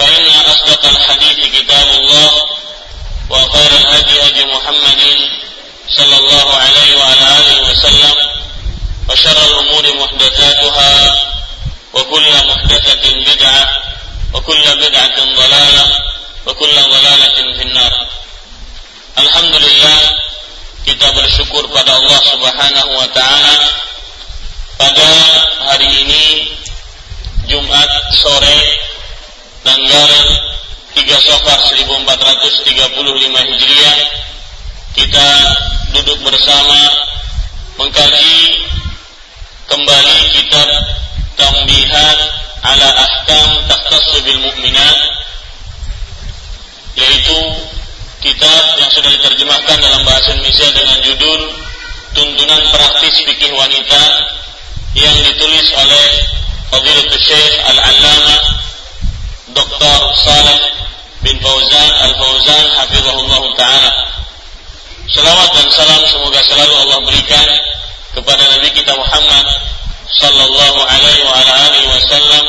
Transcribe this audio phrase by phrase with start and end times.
[0.00, 2.30] فإن أصدق الحديث كتاب الله
[3.30, 5.02] وخير الهدي هدي محمد
[5.90, 8.14] صلى الله عليه وعلى آله وسلم
[9.08, 10.92] وشر الأمور محدثاتها
[11.94, 13.68] وكل محدثة بدعة
[14.34, 15.86] وكل بدعة ضلالة
[16.46, 17.92] وكل ضلالة في النار
[19.16, 20.00] Alhamdulillah
[20.84, 23.56] kita bersyukur pada Allah Subhanahu wa taala
[24.76, 25.08] pada
[25.72, 26.52] hari ini
[27.48, 28.60] Jumat sore
[29.61, 30.11] tanggal
[30.97, 33.97] 3 Safar 1435 Hijriah
[34.91, 35.27] kita
[35.95, 36.81] duduk bersama
[37.79, 38.37] mengkaji
[39.69, 40.67] kembali kitab
[41.39, 42.17] Tambihat
[42.61, 44.97] ala Ahkam Takhtassu bil Mu'minat
[46.97, 47.39] yaitu
[48.19, 51.41] kitab yang sudah diterjemahkan dalam bahasa Indonesia dengan judul
[52.11, 54.03] Tuntunan Praktis Fikih Wanita
[54.99, 56.07] yang ditulis oleh
[56.67, 58.60] Fadilatul Syekh Al-Allamah
[59.51, 59.99] Dr.
[60.15, 60.59] Saleh
[61.21, 63.91] bin Fauzan Al-Fauzan Hafizahullah Ta'ala
[65.11, 67.47] Salawat dan salam semoga selalu Allah berikan
[68.15, 69.45] kepada Nabi kita Muhammad
[70.07, 72.45] Sallallahu alaihi wa alihi wasallam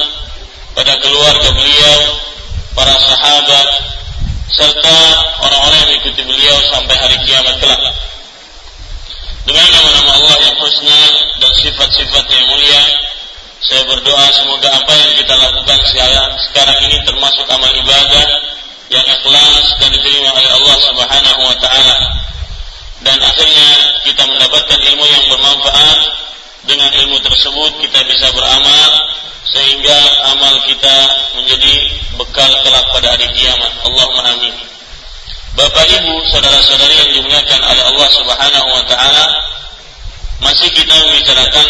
[0.75, 1.99] pada keluarga beliau,
[2.73, 3.67] para sahabat,
[4.53, 4.99] serta
[5.45, 7.83] orang-orang yang mengikuti beliau sampai hari kiamat kelak.
[9.43, 11.01] Dengan nama-nama Allah yang husna
[11.43, 12.83] dan sifat-sifat yang mulia,
[13.63, 18.27] saya berdoa semoga apa yang kita lakukan sekarang, ini termasuk amal ibadah
[18.91, 21.99] yang ikhlas dan diterima oleh Allah Subhanahu wa taala.
[23.03, 23.71] Dan akhirnya
[24.07, 26.01] kita mendapatkan ilmu yang bermanfaat.
[26.63, 28.91] Dengan ilmu tersebut kita bisa beramal
[29.51, 29.99] sehingga
[30.31, 30.97] amal kita
[31.35, 31.75] menjadi
[32.15, 33.73] bekal kelak pada hari kiamat.
[33.83, 34.55] Allahumma amin.
[35.59, 39.27] Bapak Ibu, saudara-saudari yang dimuliakan oleh Allah Subhanahu wa taala,
[40.39, 41.69] masih kita membicarakan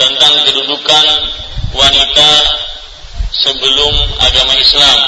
[0.00, 1.06] tentang kedudukan
[1.72, 2.30] wanita
[3.32, 4.98] sebelum agama Islam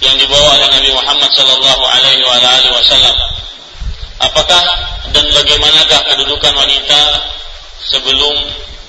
[0.00, 3.16] yang dibawa oleh Nabi Muhammad sallallahu alaihi wasallam.
[4.16, 4.64] Apakah
[5.12, 7.00] dan bagaimanakah kedudukan wanita
[7.84, 8.34] sebelum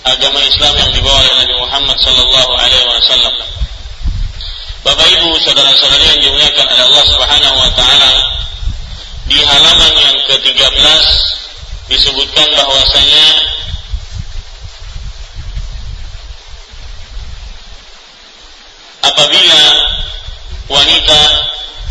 [0.07, 3.35] agama Islam yang dibawa oleh Nabi Muhammad sallallahu alaihi wasallam.
[4.87, 8.13] Bapak Ibu, saudara-saudari yang dimuliakan oleh Allah Subhanahu wa taala,
[9.27, 11.03] di halaman yang ke-13
[11.91, 13.25] disebutkan bahwasanya
[19.13, 19.61] apabila
[20.67, 21.21] wanita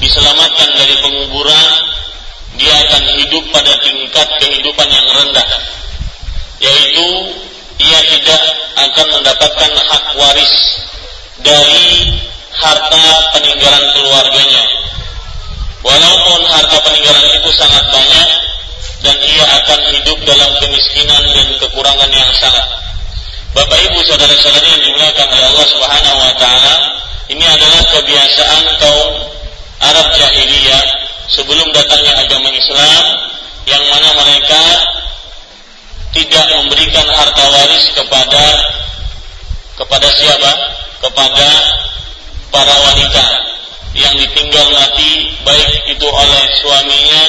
[0.01, 1.69] diselamatkan dari penguburan,
[2.57, 5.49] dia akan hidup pada tingkat kehidupan yang rendah
[6.57, 7.09] yaitu
[7.77, 8.43] ia tidak
[8.77, 10.55] akan mendapatkan hak waris
[11.45, 12.17] dari
[12.57, 13.07] harta
[13.37, 14.65] peninggalan keluarganya.
[15.85, 18.29] Walaupun harta peninggalan itu sangat banyak
[19.05, 22.67] dan ia akan hidup dalam kemiskinan dan kekurangan yang sangat.
[23.53, 26.75] Bapak Ibu saudara-saudari yang dimuliakan oleh Allah Subhanahu wa taala,
[27.27, 29.13] ini adalah kebiasaan kaum
[29.83, 30.85] Arab jahiliyah
[31.27, 33.05] sebelum datangnya agama Islam
[33.67, 34.63] yang mana mereka
[36.15, 38.45] tidak memberikan harta waris kepada
[39.77, 40.53] kepada siapa?
[41.03, 41.49] Kepada
[42.49, 43.27] para wanita
[43.93, 47.23] yang ditinggal mati baik itu oleh suaminya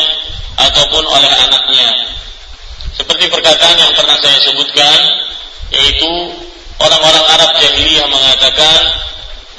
[0.61, 1.89] ataupun oleh anaknya.
[2.95, 4.99] Seperti perkataan yang pernah saya sebutkan
[5.73, 6.11] yaitu
[6.79, 9.06] orang-orang Arab jahiliyah mengatakan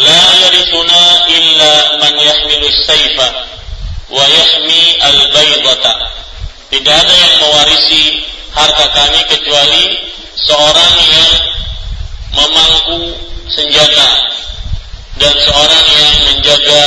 [0.06, 3.28] yarithuna illa man yahmilu saifa
[4.14, 5.94] wa yahmi al-baydata
[6.68, 8.22] tidak ada yang mewarisi
[8.52, 9.84] harta kami kecuali
[10.36, 11.30] seorang yang
[12.36, 13.16] memangku
[13.48, 14.10] senjata
[15.18, 16.82] dan seorang yang menjaga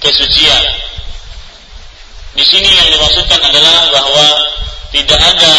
[0.00, 0.64] kesucian.
[2.36, 4.26] Di sini yang dimaksudkan adalah bahwa
[4.92, 5.56] tidak ada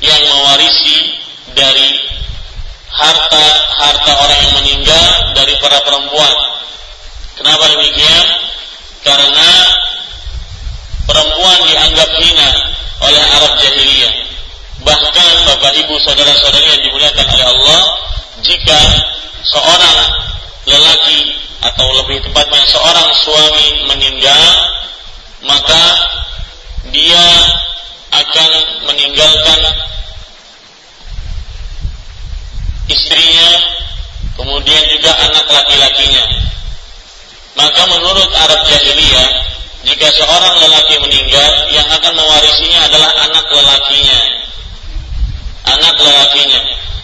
[0.00, 1.18] yang mewarisi
[1.56, 1.98] dari
[2.96, 3.44] harta
[3.76, 6.34] harta orang yang meninggal dari para perempuan.
[7.36, 8.26] Kenapa demikian?
[9.04, 9.48] Karena
[11.04, 12.50] perempuan dianggap hina
[13.04, 14.14] oleh Arab jahiliyah.
[14.80, 17.80] Bahkan Bapak Ibu saudara-saudari yang dimuliakan oleh Allah,
[18.40, 18.80] jika
[19.44, 19.98] seorang
[20.64, 21.20] lelaki
[21.60, 24.44] atau lebih tepatnya seorang suami meninggal,
[25.44, 25.84] maka
[26.92, 27.26] dia
[28.14, 28.50] akan
[28.88, 29.60] meninggalkan
[32.90, 33.50] istrinya,
[34.38, 36.24] kemudian juga anak laki-lakinya.
[37.56, 39.28] Maka menurut Arab jahiliyah,
[39.86, 44.20] jika seorang lelaki meninggal, yang akan mewarisinya adalah anak lelakinya.
[45.66, 46.60] Anak lelakinya.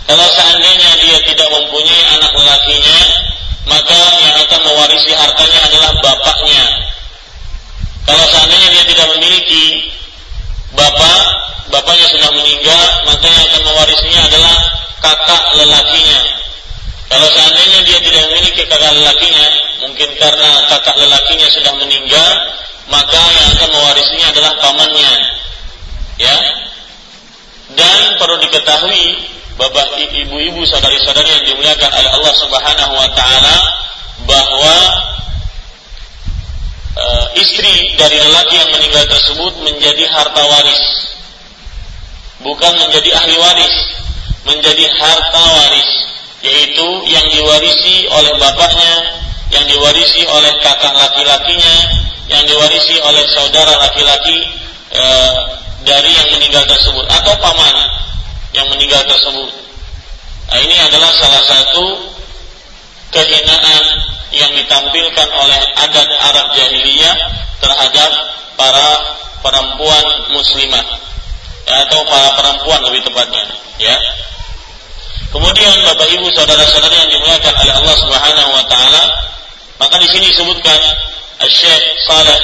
[0.06, 3.00] Kalau seandainya dia tidak mempunyai anak lelakinya,
[3.70, 6.64] maka yang akan mewarisi hartanya adalah bapaknya.
[8.02, 9.88] Kalau seandainya dia tidak memiliki
[10.72, 11.20] bapak,
[11.72, 14.56] bapaknya sudah meninggal, maka yang akan mewarisinya adalah
[15.00, 16.20] kakak lelakinya.
[17.12, 19.46] Kalau seandainya dia tidak memiliki kakak lelakinya,
[19.84, 22.30] mungkin karena kakak lelakinya sudah meninggal,
[22.88, 25.12] maka yang akan mewarisinya adalah pamannya.
[26.20, 26.36] Ya.
[27.72, 33.56] Dan perlu diketahui Bapak ibu-ibu saudari-saudari yang dimuliakan oleh Allah Subhanahu wa taala
[34.24, 34.76] bahwa
[36.96, 37.04] e,
[37.40, 40.82] istri dari lelaki yang meninggal tersebut menjadi harta waris.
[42.42, 43.74] Bukan menjadi ahli waris
[44.42, 45.90] menjadi harta waris
[46.42, 48.94] yaitu yang diwarisi oleh bapaknya
[49.54, 51.76] yang diwarisi oleh kakak laki-lakinya
[52.26, 54.42] yang diwarisi oleh saudara laki-laki
[54.90, 55.04] e,
[55.86, 57.76] dari yang meninggal tersebut atau paman
[58.54, 59.50] yang meninggal tersebut.
[60.50, 61.84] Nah, ini adalah salah satu
[63.12, 63.84] kehinaan
[64.32, 67.16] yang ditampilkan oleh adat Arab jahiliyah
[67.60, 68.10] terhadap
[68.56, 68.88] para
[69.44, 70.84] perempuan muslimah.
[71.62, 73.46] Ya, atau para perempuan lebih tepatnya
[73.78, 73.94] ya.
[75.30, 79.02] Kemudian Bapak Ibu saudara-saudara yang dimuliakan oleh Allah Subhanahu wa taala,
[79.78, 80.80] maka di sini disebutkan
[81.46, 82.40] Syekh Saleh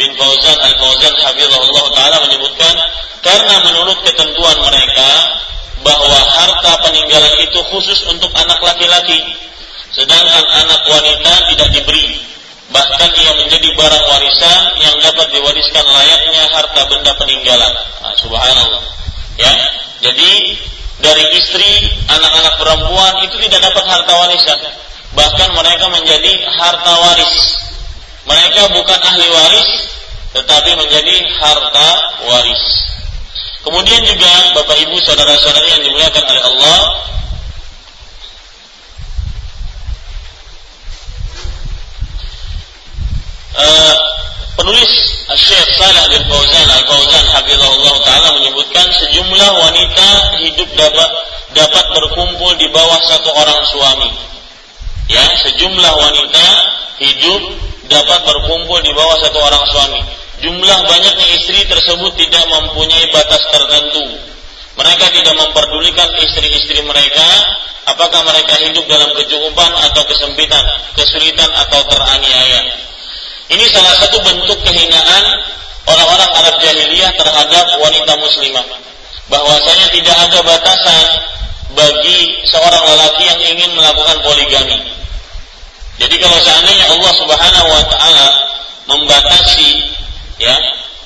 [0.00, 2.74] bin Fauzan Al-Fauzan hafizahullah taala menyebutkan
[3.20, 5.10] karena menurut ketentuan mereka
[5.84, 9.20] bahwa harta peninggalan itu khusus untuk anak laki-laki
[9.94, 12.22] sedangkan anak wanita tidak diberi
[12.70, 18.82] bahkan ia menjadi barang warisan yang dapat diwariskan layaknya harta benda peninggalan nah, subhanallah
[19.34, 19.52] ya
[20.00, 20.30] jadi
[21.00, 24.60] dari istri, anak-anak perempuan itu tidak dapat harta warisan.
[25.16, 27.34] Bahkan mereka menjadi harta waris.
[28.28, 29.70] Mereka bukan ahli waris,
[30.36, 31.88] tetapi menjadi harta
[32.28, 32.64] waris.
[33.64, 36.78] Kemudian juga Bapak Ibu saudara-saudari yang dimuliakan oleh Allah,
[43.56, 43.96] uh,
[44.58, 44.92] penulis
[45.34, 50.08] Syekh Saleh bin Fauzan Al-Fauzan Hafizahullah Ta'ala menyebutkan sejumlah wanita
[50.44, 51.10] hidup dapat
[51.54, 54.10] dapat berkumpul di bawah satu orang suami.
[55.10, 56.46] Ya, sejumlah wanita
[57.02, 57.42] hidup
[57.90, 60.00] dapat berkumpul di bawah satu orang suami.
[60.40, 64.06] Jumlah banyaknya istri tersebut tidak mempunyai batas tertentu.
[64.78, 67.28] Mereka tidak memperdulikan istri-istri mereka
[67.90, 70.64] apakah mereka hidup dalam kecukupan atau kesempitan,
[70.96, 72.89] kesulitan atau teraniaya.
[73.50, 75.24] Ini salah satu bentuk kehinaan
[75.90, 78.62] orang-orang Arab jahiliyah terhadap wanita muslimah.
[79.26, 81.06] Bahwasanya tidak ada batasan
[81.74, 84.78] bagi seorang lelaki yang ingin melakukan poligami.
[85.98, 88.28] Jadi kalau seandainya Allah Subhanahu wa taala
[88.86, 89.70] membatasi
[90.38, 90.54] ya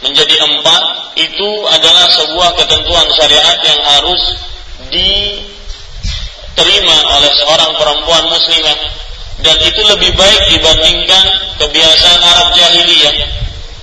[0.05, 0.83] menjadi empat
[1.17, 4.23] itu adalah sebuah ketentuan syariat yang harus
[4.93, 8.77] diterima oleh seorang perempuan muslimah
[9.43, 11.25] dan itu lebih baik dibandingkan
[11.59, 13.15] kebiasaan Arab jahiliyah.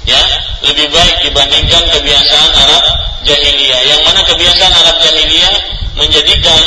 [0.02, 0.22] Ya
[0.66, 2.84] lebih baik dibandingkan kebiasaan Arab
[3.28, 3.82] jahiliyah.
[3.86, 5.54] Yang mana kebiasaan Arab jahiliyah
[5.98, 6.62] menjadikan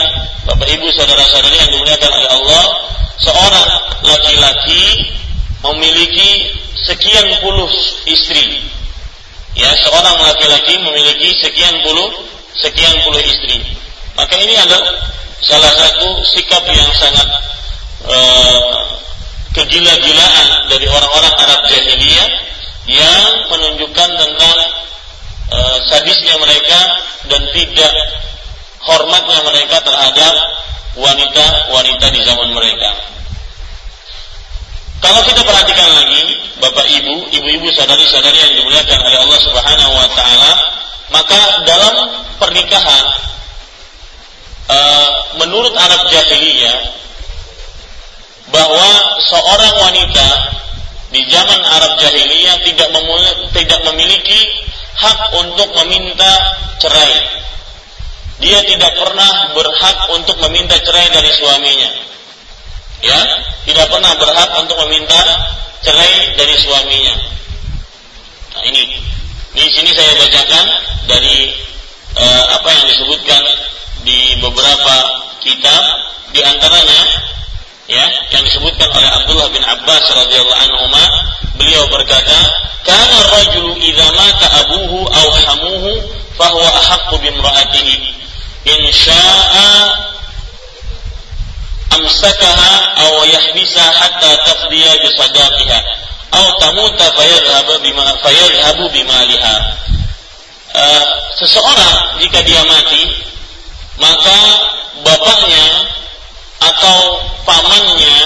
[0.45, 2.65] Bapak Ibu saudara-saudari yang dimuliakan oleh Allah
[3.17, 3.69] seorang
[4.05, 4.85] laki-laki
[5.65, 6.53] memiliki
[6.85, 7.73] sekian puluh
[8.05, 8.61] istri.
[9.57, 12.13] Ya seorang laki-laki memiliki sekian puluh
[12.61, 13.65] sekian puluh istri.
[14.15, 14.95] Maka ini adalah
[15.43, 17.27] salah satu sikap yang sangat
[18.09, 18.61] uh,
[19.55, 22.29] kegila-gilaan dari orang-orang Arab jahiliyah
[22.91, 24.57] yang menunjukkan tentang
[25.55, 26.81] uh, sadisnya mereka
[27.33, 27.93] dan tidak
[28.85, 30.35] hormatnya mereka terhadap
[30.95, 32.91] wanita-wanita di zaman mereka.
[35.01, 36.23] Kalau kita perhatikan lagi,
[36.61, 40.53] Bapak Ibu, ibu-ibu sadari-sadari yang dimuliakan oleh Allah Subhanahu wa taala,
[41.13, 41.95] maka dalam
[42.41, 43.05] pernikahan
[44.73, 45.11] uh,
[45.45, 47.04] menurut Arab jahiliyah
[48.55, 48.89] bahwa
[49.27, 50.29] seorang wanita
[51.11, 52.89] di zaman Arab jahiliyah tidak
[53.51, 54.41] tidak memiliki
[54.95, 56.33] hak untuk meminta
[56.79, 57.43] cerai.
[58.39, 61.91] Dia tidak pernah berhak untuk meminta cerai dari suaminya.
[63.03, 63.19] Ya,
[63.67, 65.19] tidak pernah berhak untuk meminta
[65.83, 67.15] cerai dari suaminya.
[68.55, 68.83] Nah, ini
[69.55, 70.67] di sini saya bacakan
[71.11, 71.53] dari
[72.19, 73.43] uh, apa yang disebutkan
[74.03, 74.95] di beberapa
[75.43, 75.83] kitab
[76.35, 77.01] di antaranya
[77.91, 80.85] ya yang disebutkan oleh Abdullah bin Abbas radhiyallahu anhu
[81.61, 82.39] beliau berkata
[82.85, 85.93] kana rajulu idza mata abuhu aw hamuhu
[86.37, 87.95] fahuwa ahaqqu bimra'atihi
[88.65, 89.71] in syaa'a
[91.95, 92.73] amsakaha
[93.05, 95.79] aw yahbisa hatta tafdiya bi sadaqiha.
[96.35, 99.57] Aw tamuta fayadhhabu bima fayadhhabu bimaliha
[100.75, 101.05] uh,
[101.39, 103.07] seseorang jika dia mati
[104.03, 104.39] maka
[105.07, 105.65] bapaknya
[106.65, 106.99] atau
[107.45, 108.19] pamannya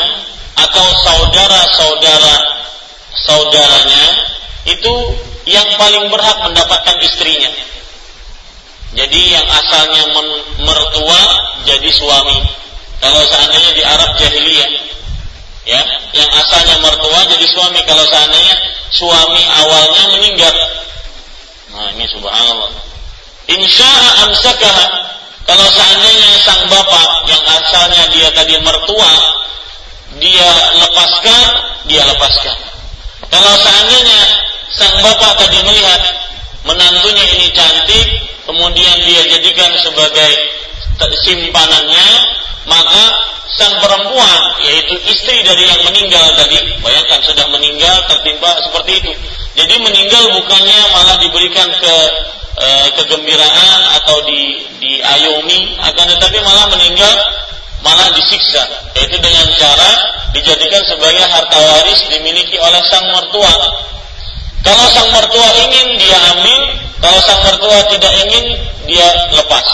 [0.59, 2.37] atau saudara-saudara
[3.15, 4.05] saudaranya
[4.69, 4.95] itu
[5.49, 7.51] yang paling berhak mendapatkan istrinya.
[8.95, 10.03] Jadi yang asalnya
[10.65, 11.23] mertua
[11.65, 12.39] jadi suami.
[12.99, 14.71] Kalau seandainya di Arab jahiliyah,
[15.69, 15.81] ya,
[16.17, 17.79] yang asalnya mertua jadi suami.
[17.87, 18.57] Kalau seandainya
[18.91, 20.55] suami awalnya meninggal,
[21.73, 22.71] nah ini subhanallah.
[23.49, 24.87] Insya'a amsakaha
[25.49, 29.15] kalau seandainya sang bapak yang asalnya dia tadi mertua,
[30.21, 31.47] dia lepaskan,
[31.89, 32.57] dia lepaskan.
[33.33, 34.21] Kalau seandainya
[34.69, 36.05] sang bapak tadi melihat
[36.69, 38.07] menantunya ini cantik,
[38.45, 40.31] kemudian dia jadikan sebagai
[41.25, 42.09] simpanannya,
[42.69, 43.05] maka
[43.57, 49.13] sang perempuan, yaitu istri dari yang meninggal tadi, bayangkan sudah meninggal tertimpa seperti itu.
[49.57, 51.95] Jadi meninggal bukannya malah diberikan ke
[52.59, 57.15] e, kegembiraan atau di diayomi akan tetapi malah meninggal
[57.83, 58.63] malah disiksa.
[58.99, 59.91] Yaitu dengan cara
[60.35, 63.55] dijadikan sebagai harta waris dimiliki oleh sang mertua.
[64.67, 66.61] Kalau sang mertua ingin dia ambil.
[66.99, 68.45] Kalau sang mertua tidak ingin
[68.91, 69.07] dia
[69.39, 69.67] lepas.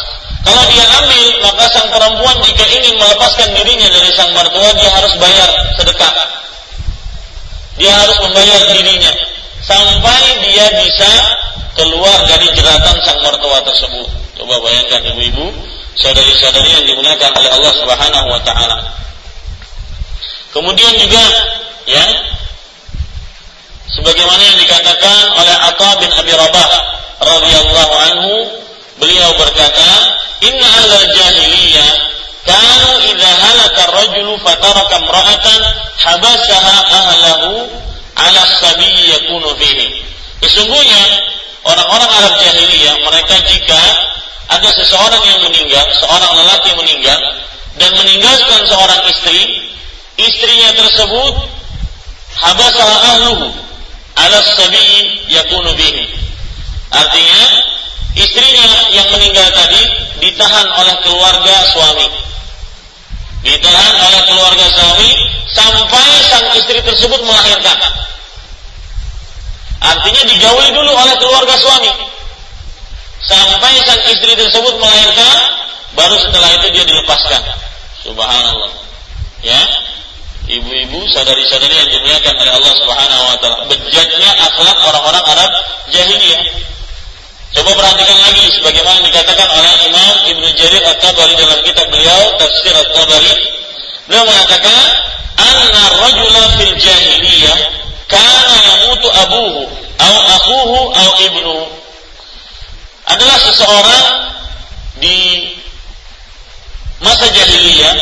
[0.45, 5.17] Kalau dia ambil maka sang perempuan jika ingin melepaskan dirinya dari sang mertua dia harus
[5.17, 5.51] bayar
[5.81, 6.13] sedekah.
[7.81, 9.13] Dia harus membayar dirinya.
[9.65, 11.11] Sampai dia bisa
[11.75, 14.09] keluar dari jeratan sang mertua tersebut.
[14.39, 15.47] Coba bayangkan ibu-ibu,
[15.99, 18.79] saudari-saudari yang dimuliakan oleh Allah Subhanahu wa taala.
[20.55, 21.25] Kemudian juga
[21.91, 22.05] ya
[23.91, 26.71] sebagaimana yang dikatakan oleh Atha bin Abi Rabah
[27.23, 28.33] radhiyallahu anhu,
[29.03, 29.91] beliau berkata,
[30.47, 31.91] "Inna al jahiliyah
[32.47, 35.61] kanu idza halaka ar-rajulu fataraka imra'atan
[35.99, 37.67] habasaha ahlahu
[38.15, 40.07] 'ala as-sabiy yakunu fihi."
[40.45, 41.03] Sesungguhnya
[41.65, 43.83] orang-orang Arab jahiliyah mereka jika
[44.53, 47.19] ada seseorang yang meninggal, seorang lelaki meninggal
[47.81, 49.41] dan meninggalkan seorang istri,
[50.21, 51.33] istrinya tersebut
[52.39, 53.49] habasah ahluhu
[54.21, 56.05] ala sabi yakunu bihi.
[56.93, 57.43] Artinya
[58.15, 59.83] istrinya yang meninggal tadi
[60.23, 62.09] ditahan oleh keluarga suami.
[63.45, 65.11] Ditahan oleh keluarga suami
[65.53, 67.77] sampai sang istri tersebut melahirkan.
[69.85, 71.93] Artinya digauli dulu oleh keluarga suami.
[73.25, 75.37] Sampai sang istri tersebut melahirkan,
[75.97, 77.43] baru setelah itu dia dilepaskan.
[78.05, 78.73] Subhanallah.
[79.45, 79.61] Ya.
[80.45, 83.65] Ibu-ibu, sadari-sadari yang dimuliakan oleh Allah Subhanahu wa taala.
[83.65, 85.51] Bejatnya akhlak orang-orang Arab
[85.89, 86.45] jahiliyah.
[87.57, 93.33] Coba perhatikan lagi sebagaimana dikatakan oleh Imam Ibnu Jarir At-Tabari dalam kitab beliau Tafsir At-Tabari.
[94.05, 94.85] Beliau mengatakan,
[95.41, 99.63] "Anna rajula fil jahiliyah kana yamutu abuhu
[99.99, 101.57] au akuhu au ibnu.
[103.05, 104.07] Adalah seseorang
[105.01, 105.17] di
[107.05, 107.97] masa jahiliyah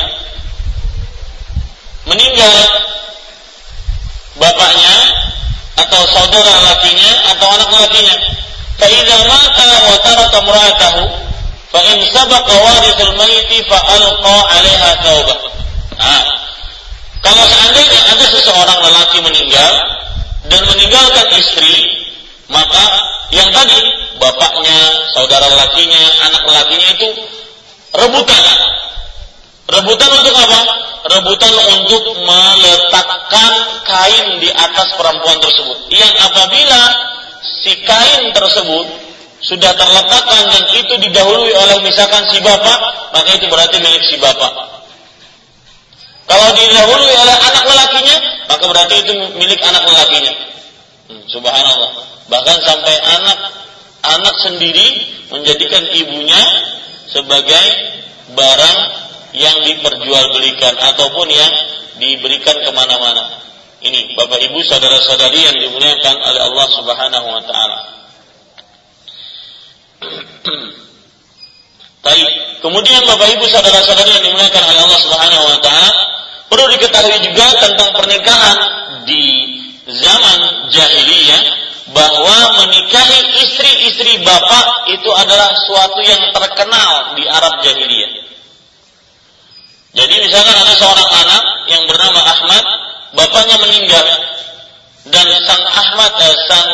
[2.06, 2.56] meninggal
[4.38, 4.96] bapaknya
[5.78, 8.16] atau saudara lakinya atau anak lakinya.
[8.78, 8.86] Fa
[9.30, 11.02] mata wa taraka imra'atahu
[11.70, 13.14] fa in sabaqa warithul
[13.70, 14.90] fa alqa 'alaiha
[17.22, 19.72] kalau seandainya ada seseorang lelaki meninggal
[20.50, 21.74] dan meninggalkan istri,
[22.50, 22.84] maka
[23.30, 23.78] yang tadi
[24.18, 24.78] bapaknya,
[25.14, 27.08] saudara lelakinya, anak lelakinya itu
[27.94, 28.42] rebutan.
[29.70, 30.60] Rebutan untuk apa?
[31.02, 33.52] Rebutan untuk meletakkan
[33.86, 35.78] kain di atas perempuan tersebut.
[35.94, 36.80] Yang apabila
[37.62, 38.86] si kain tersebut
[39.42, 42.78] sudah terletakkan dan itu didahului oleh misalkan si bapak,
[43.14, 44.71] maka itu berarti milik si bapak.
[46.32, 48.16] Kalau didahului oleh anak lelakinya,
[48.48, 50.32] maka berarti itu milik anak lelakinya.
[51.12, 51.92] Hmm, subhanallah.
[52.32, 53.38] Bahkan sampai anak
[54.00, 56.40] anak sendiri menjadikan ibunya
[57.12, 57.64] sebagai
[58.32, 58.78] barang
[59.36, 61.52] yang diperjualbelikan ataupun yang
[62.00, 63.44] diberikan ke mana-mana.
[63.84, 67.78] Ini Bapak Ibu saudara-saudari yang dimuliakan oleh Allah Subhanahu wa taala.
[72.06, 72.30] Baik.
[72.62, 75.90] Kemudian Bapak Ibu saudara-saudari yang dimuliakan oleh Allah Subhanahu wa taala,
[76.52, 78.58] perlu diketahui juga tentang pernikahan
[79.08, 79.24] di
[79.88, 81.42] zaman jahiliyah
[81.96, 88.12] bahwa menikahi istri-istri bapak itu adalah suatu yang terkenal di Arab jahiliyah.
[89.92, 92.64] Jadi misalkan ada seorang anak yang bernama Ahmad,
[93.16, 94.06] bapaknya meninggal
[95.08, 96.68] dan sang Ahmad eh, sang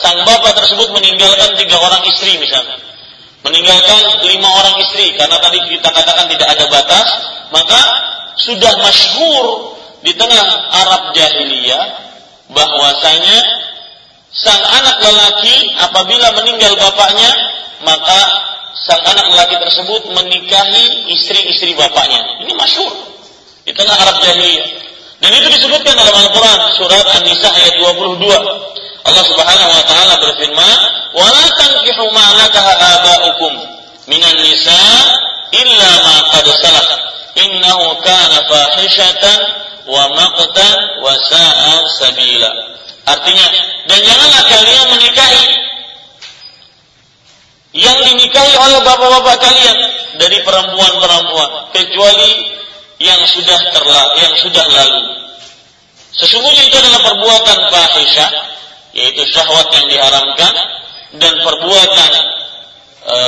[0.00, 2.78] sang bapak tersebut meninggalkan tiga orang istri misalnya
[3.42, 7.08] meninggalkan lima orang istri karena tadi kita katakan tidak ada batas
[7.50, 7.80] maka
[8.40, 11.84] sudah masyhur di tengah Arab jahiliyah
[12.50, 13.38] bahwasanya
[14.32, 17.30] sang anak lelaki apabila meninggal bapaknya
[17.84, 18.20] maka
[18.80, 22.92] sang anak lelaki tersebut menikahi istri-istri bapaknya ini masyhur
[23.68, 24.80] di tengah Arab jahiliyah
[25.20, 28.24] dan itu disebutkan dalam Al-Quran surat An-Nisa ayat 22.
[29.00, 30.76] Allah Subhanahu wa taala berfirman,
[31.12, 33.52] "Wa la tankihu ma nakaha aba'ukum
[34.08, 34.80] minan nisa
[35.52, 36.46] illa ma qad.
[37.38, 39.38] Innahu kana fahishatan
[39.86, 42.50] wa maqtan wa sa'a sabila."
[43.10, 43.46] Artinya,
[43.90, 45.46] dan janganlah kalian menikahi
[47.70, 49.78] yang dinikahi oleh bapak-bapak kalian
[50.18, 52.30] dari perempuan-perempuan kecuali
[53.00, 55.02] yang sudah terla yang sudah lalu.
[56.12, 58.30] Sesungguhnya itu adalah perbuatan fahisyah,
[58.92, 60.54] yaitu syahwat yang diharamkan
[61.16, 62.12] dan perbuatan
[63.06, 63.18] e,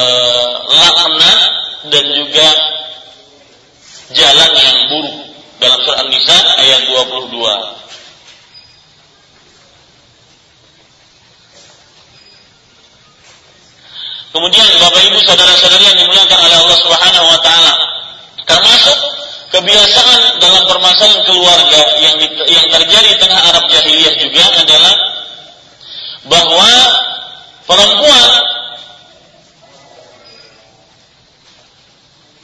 [0.68, 1.40] laknat
[1.88, 2.48] dan juga
[4.12, 5.16] jalan yang buruk
[5.60, 7.82] dalam surat An-Nisa ayat 22.
[14.32, 17.74] Kemudian Bapak Ibu saudara-saudari yang dimuliakan oleh Allah Subhanahu wa taala,
[18.48, 18.96] termasuk
[19.52, 22.16] kebiasaan dalam permasalahan keluarga yang
[22.48, 24.94] yang terjadi di tengah Arab jahiliyah juga adalah
[26.24, 26.70] bahwa
[27.68, 28.30] perempuan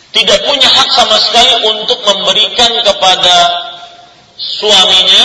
[0.09, 3.37] tidak punya hak sama sekali untuk memberikan kepada
[4.41, 5.23] suaminya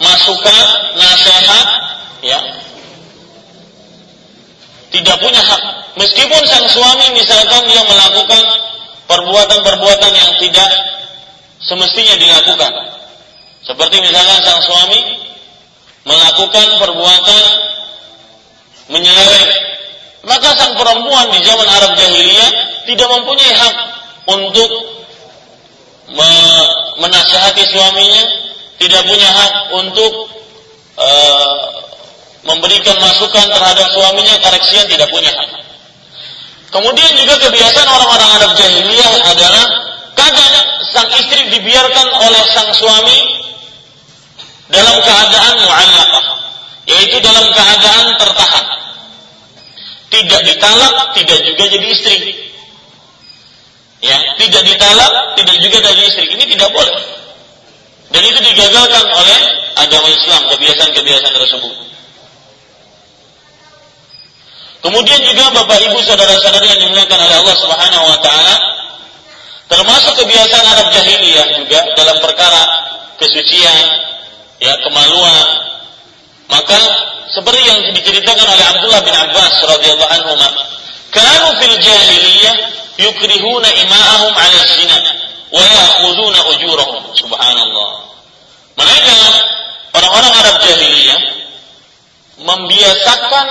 [0.00, 0.64] masukan,
[0.96, 1.66] nasihat,
[2.24, 2.40] ya.
[4.94, 5.62] Tidak punya hak.
[5.98, 8.44] Meskipun sang suami misalkan dia melakukan
[9.10, 10.70] perbuatan-perbuatan yang tidak
[11.62, 12.72] semestinya dilakukan.
[13.64, 15.00] Seperti misalkan sang suami
[16.04, 17.44] melakukan perbuatan
[18.92, 19.50] menyeleweng,
[20.24, 22.50] maka sang perempuan di zaman Arab jahiliyah
[22.88, 23.74] tidak mempunyai hak
[24.28, 24.70] untuk
[26.14, 26.32] me
[26.94, 28.24] menasihati suaminya,
[28.78, 30.12] tidak punya hak untuk
[30.94, 31.08] e,
[32.46, 35.50] memberikan masukan terhadap suaminya, koreksian tidak punya hak.
[36.70, 39.64] Kemudian juga kebiasaan orang-orang Arab jahiliyah adalah
[40.14, 40.54] kadang
[40.86, 43.18] sang istri dibiarkan oleh sang suami
[44.70, 46.24] dalam keadaan mu'allaqah,
[46.86, 48.83] yaitu dalam keadaan tertahan.
[50.14, 52.18] Tidak ditalak, tidak juga jadi istri.
[53.98, 56.30] Ya, tidak ditalak, tidak juga jadi istri.
[56.38, 56.98] Ini tidak boleh.
[58.14, 59.38] Dan itu digagalkan oleh
[59.74, 61.74] agama Islam, kebiasaan-kebiasaan tersebut.
[64.86, 68.56] Kemudian juga Bapak Ibu saudara-saudari yang dimuliakan oleh Allah Subhanahu wa taala
[69.66, 72.62] termasuk kebiasaan Arab jahiliyah juga dalam perkara
[73.18, 73.86] kesucian,
[74.62, 75.73] ya kemaluan.
[76.54, 76.78] Maka
[77.34, 80.32] seperti yang diceritakan oleh Abdullah bin Abbas radhiyallahu anhu,
[81.10, 82.54] kanu fil jahiliyah
[83.02, 84.98] yukrihuna ima'ahum 'ala zina
[85.50, 87.02] wa ya'khuduna ujurahum.
[87.18, 87.90] Subhanallah.
[88.78, 89.16] Mereka
[89.98, 91.20] orang-orang Arab jahiliyah
[92.38, 93.46] membiasakan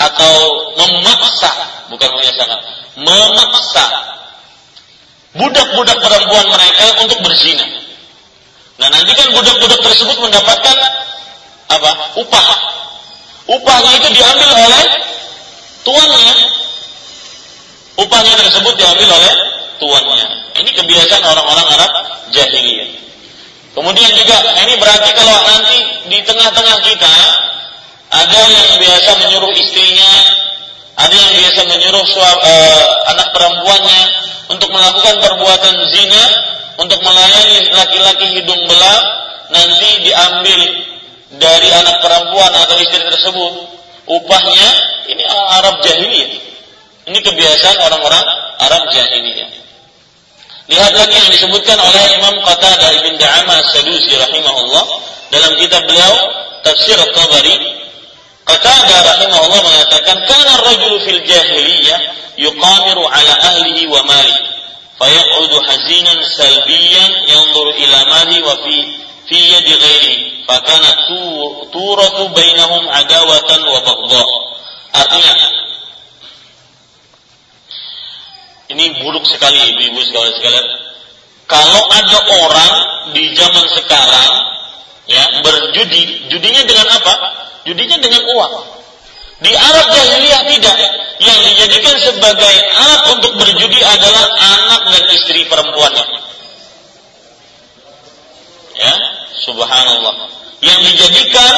[0.00, 0.36] atau
[0.80, 1.52] memaksa,
[1.92, 2.58] bukan menyesakan,
[2.96, 3.84] memaksa
[5.36, 7.68] budak-budak perempuan mereka untuk berzina.
[8.80, 10.76] Nah, nanti kan budak-budak tersebut mendapatkan
[11.70, 11.90] apa?
[12.18, 12.48] Upah.
[13.50, 14.84] Upahnya itu diambil oleh
[15.86, 16.34] tuannya.
[17.98, 19.32] Upahnya tersebut diambil oleh
[19.78, 20.26] tuannya.
[20.60, 21.92] Ini kebiasaan orang-orang Arab
[22.34, 22.90] jahiliyah.
[23.70, 25.76] Kemudian juga ini berarti kalau nanti
[26.10, 27.16] di tengah-tengah kita
[28.10, 30.12] ada yang biasa menyuruh istrinya,
[30.98, 34.02] ada yang biasa menyuruh suami, uh, anak perempuannya
[34.50, 36.24] untuk melakukan perbuatan zina,
[36.82, 39.00] untuk melayani laki-laki hidung belah,
[39.54, 40.60] nanti diambil
[41.38, 43.52] dari anak perempuan atau istri tersebut
[44.10, 44.70] upahnya
[45.10, 46.30] ini Arab jahiliyah.
[47.10, 48.24] Ini kebiasaan orang-orang
[48.58, 49.50] Arab jahiliyah.
[50.70, 54.84] Lihat lagi yang disebutkan oleh Imam Qatadah bin Da'amah Sadusi rahimahullah
[55.34, 56.14] dalam kitab beliau
[56.62, 57.58] Tafsir At-Tabari
[58.46, 61.98] Qatada rahimahullah mengatakan kana rajulu fil jahiliyah
[62.38, 64.38] yuqamiru ala ahlihi wa mali
[64.98, 68.54] fayaqudu hazinan salbiyan yanzuru ila mali wa
[69.30, 70.16] fi yadi ghairi.
[70.50, 70.90] Fakana
[71.70, 74.22] turatu bainahum adawatan wa baghdha.
[74.90, 75.34] Artinya
[78.74, 80.66] ini buruk sekali ibu-ibu sekalian.
[81.46, 82.72] Kalau ada orang
[83.14, 84.30] di zaman sekarang
[85.06, 87.14] ya berjudi judinya dengan apa?
[87.66, 88.54] Judinya dengan uang.
[89.40, 90.76] Di Arab jahiliyah tidak.
[91.20, 96.06] Yang dijadikan sebagai alat untuk berjudi adalah anak dan istri perempuannya.
[98.80, 100.14] Ya subhanallah
[100.60, 101.54] yang dijadikan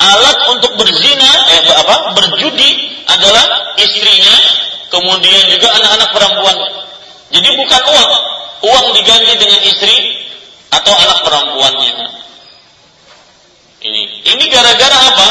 [0.00, 2.70] alat untuk berzina eh apa berjudi
[3.04, 4.36] adalah istrinya
[4.88, 6.70] kemudian juga anak-anak perempuannya
[7.30, 8.12] jadi bukan uang
[8.60, 9.96] uang diganti dengan istri
[10.70, 11.94] atau anak perempuannya.
[13.80, 15.30] Ini ini gara-gara apa?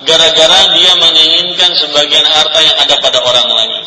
[0.00, 3.84] Gara-gara dia menginginkan sebagian harta yang ada pada orang lain.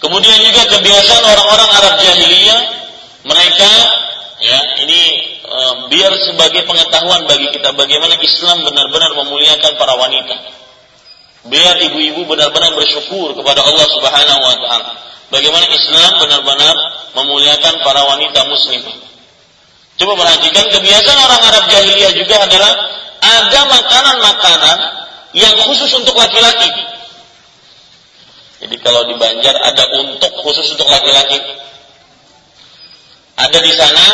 [0.00, 2.60] Kemudian juga kebiasaan orang-orang Arab jahiliyah
[3.22, 3.70] mereka
[4.42, 5.02] ya ini
[5.42, 5.58] e,
[5.90, 10.36] biar sebagai pengetahuan bagi kita bagaimana Islam benar-benar memuliakan para wanita.
[11.42, 14.90] Biar ibu-ibu benar-benar bersyukur kepada Allah Subhanahu wa taala
[15.32, 16.76] bagaimana Islam benar-benar
[17.16, 18.84] memuliakan para wanita muslim.
[19.96, 22.72] Coba perhatikan kebiasaan orang Arab jahiliyah juga adalah
[23.22, 24.78] ada makanan-makanan
[25.32, 26.70] yang khusus untuk laki-laki.
[28.62, 31.38] Jadi kalau di Banjar ada untuk khusus untuk laki-laki.
[33.36, 34.06] Ada di sana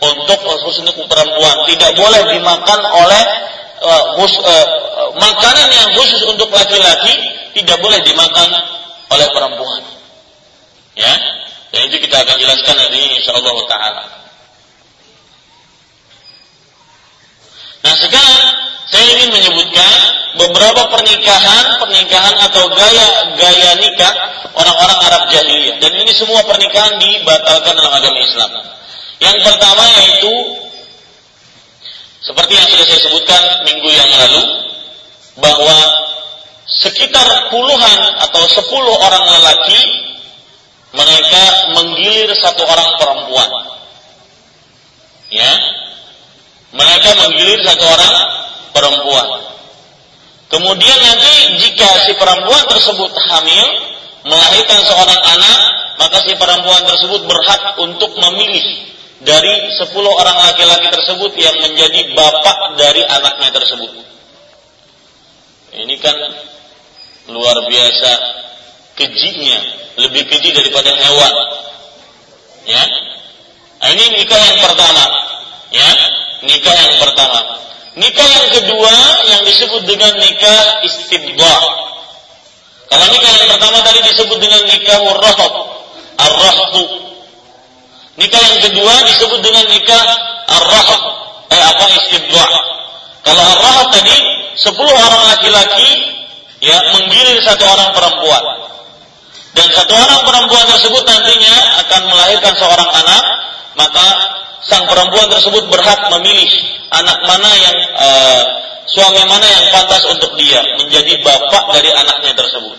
[0.00, 1.64] untuk khusus untuk perempuan.
[1.68, 3.22] Tidak boleh dimakan oleh
[3.84, 4.66] uh, uh,
[5.20, 7.12] makanan yang khusus untuk laki-laki
[7.54, 8.48] tidak boleh dimakan
[9.14, 9.82] oleh perempuan.
[10.94, 11.14] Ya,
[11.74, 14.04] dan itu kita akan jelaskan nanti insyaallah taala.
[17.84, 18.33] Nah sekarang
[18.94, 19.90] saya ingin menyebutkan
[20.38, 24.14] beberapa pernikahan, pernikahan atau gaya-gaya nikah
[24.54, 25.82] orang-orang Arab jahiliyah.
[25.82, 28.54] Dan ini semua pernikahan dibatalkan dalam agama Islam.
[29.18, 30.34] Yang pertama yaitu
[32.22, 34.42] seperti yang sudah saya sebutkan minggu yang lalu
[35.42, 35.76] bahwa
[36.70, 39.80] sekitar puluhan atau sepuluh orang lelaki
[40.94, 41.42] mereka
[41.74, 43.50] menggilir satu orang perempuan.
[45.34, 45.50] Ya.
[46.74, 48.43] Mereka menggilir satu orang
[48.74, 49.54] perempuan.
[50.50, 51.32] Kemudian nanti
[51.62, 53.66] jika si perempuan tersebut hamil,
[54.26, 55.58] melahirkan seorang anak,
[55.98, 58.66] maka si perempuan tersebut berhak untuk memilih
[59.24, 63.90] dari sepuluh orang laki-laki tersebut yang menjadi bapak dari anaknya tersebut.
[65.74, 66.16] Ini kan
[67.32, 68.10] luar biasa
[68.94, 69.58] kejinya,
[70.06, 71.34] lebih keji daripada hewan.
[72.68, 72.84] Ya.
[73.84, 75.04] Nah, ini nikah yang pertama.
[75.74, 75.88] Ya,
[76.46, 77.40] nikah yang pertama.
[77.94, 78.94] Nikah yang kedua
[79.30, 81.54] yang disebut dengan nikah istibda.
[82.90, 85.52] Kalau nikah yang pertama tadi disebut dengan nikah rahab,
[86.18, 86.84] ar-rahbu.
[88.18, 90.02] Nikah yang kedua disebut dengan nikah
[90.50, 91.02] ar-rahab,
[91.54, 92.44] eh apa istibda.
[93.22, 94.16] Kalau ar-rahab tadi
[94.58, 95.88] 10 orang laki-laki
[96.62, 98.44] ya menggilir satu orang perempuan
[99.54, 101.54] dan satu orang perempuan tersebut nantinya
[101.86, 103.22] akan melahirkan seorang anak,
[103.78, 104.06] maka
[104.64, 106.50] sang perempuan tersebut berhak memilih
[106.92, 108.08] anak mana yang e,
[108.88, 112.78] suami mana yang pantas untuk dia menjadi bapak dari anaknya tersebut.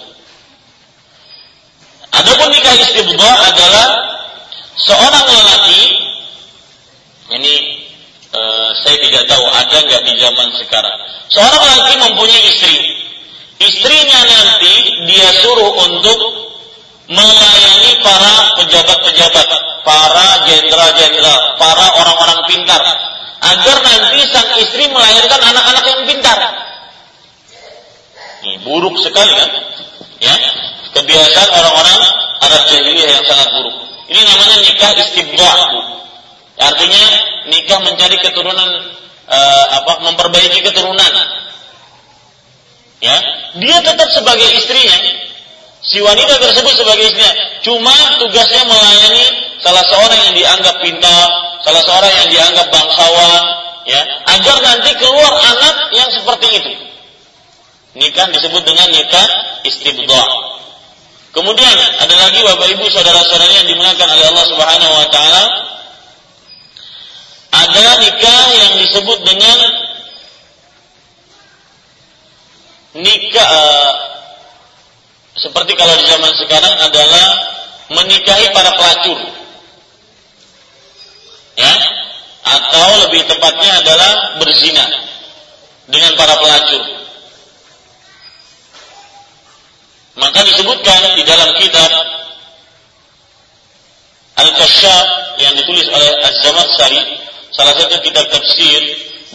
[2.16, 3.88] Adapun nikah istibda adalah
[4.82, 5.82] seorang lelaki
[7.38, 7.54] ini
[8.34, 8.42] e,
[8.82, 10.98] saya tidak tahu ada nggak di zaman sekarang.
[11.30, 12.78] Seorang lelaki mempunyai istri,
[13.62, 14.74] istrinya nanti
[15.06, 16.20] dia suruh untuk
[17.08, 19.48] melayani para pejabat-pejabat,
[19.86, 22.82] para jenderal-jenderal, para orang-orang pintar,
[23.46, 26.38] agar nanti sang istri melahirkan anak-anak yang pintar.
[28.46, 29.50] Ini buruk sekali kan?
[30.22, 30.36] Ya,
[30.98, 32.00] kebiasaan orang-orang
[32.46, 33.76] Arab jahiliyah yang sangat buruk.
[34.06, 35.56] Ini namanya nikah istibdah.
[36.56, 37.04] Artinya
[37.50, 38.70] nikah mencari keturunan
[39.28, 41.14] uh, apa memperbaiki keturunan.
[43.04, 43.18] Ya,
[43.60, 44.98] dia tetap sebagai istrinya,
[45.86, 49.26] Si wanita tersebut sebagai istrinya cuma tugasnya melayani
[49.62, 51.28] salah seorang yang dianggap pintar,
[51.62, 53.44] salah seorang yang dianggap bangsawan,
[53.86, 54.02] ya,
[54.34, 56.74] agar nanti keluar anak yang seperti itu.
[57.96, 59.28] Nikah disebut dengan nikah
[59.64, 60.28] istibdah.
[61.32, 65.44] Kemudian ada lagi Bapak Ibu saudara-saudara yang dimuliakan oleh Allah Subhanahu wa taala
[67.56, 69.58] ada nikah yang disebut dengan
[73.00, 73.52] nikah
[75.36, 77.28] seperti kalau di zaman sekarang adalah
[77.92, 79.20] menikahi para pelacur.
[81.60, 81.74] Ya.
[82.46, 84.86] Atau lebih tepatnya adalah berzina.
[85.86, 86.82] dengan para pelacur.
[90.16, 91.92] Maka disebutkan di dalam kitab
[94.36, 95.08] Al-Kashaf
[95.44, 97.02] yang ditulis oleh Az-Zamakhsyari,
[97.54, 98.82] salah satu kitab tafsir,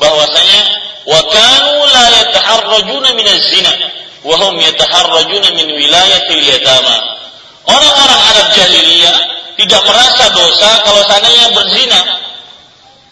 [0.01, 0.61] bahwasanya
[1.07, 3.73] wa kanu la yataharrajuna min az-zina
[4.25, 6.97] wa hum yataharrajuna min wilayatil yatama.
[7.69, 9.17] Orang-orang Arab jahiliyah
[9.61, 12.01] tidak merasa dosa kalau seandainya berzina.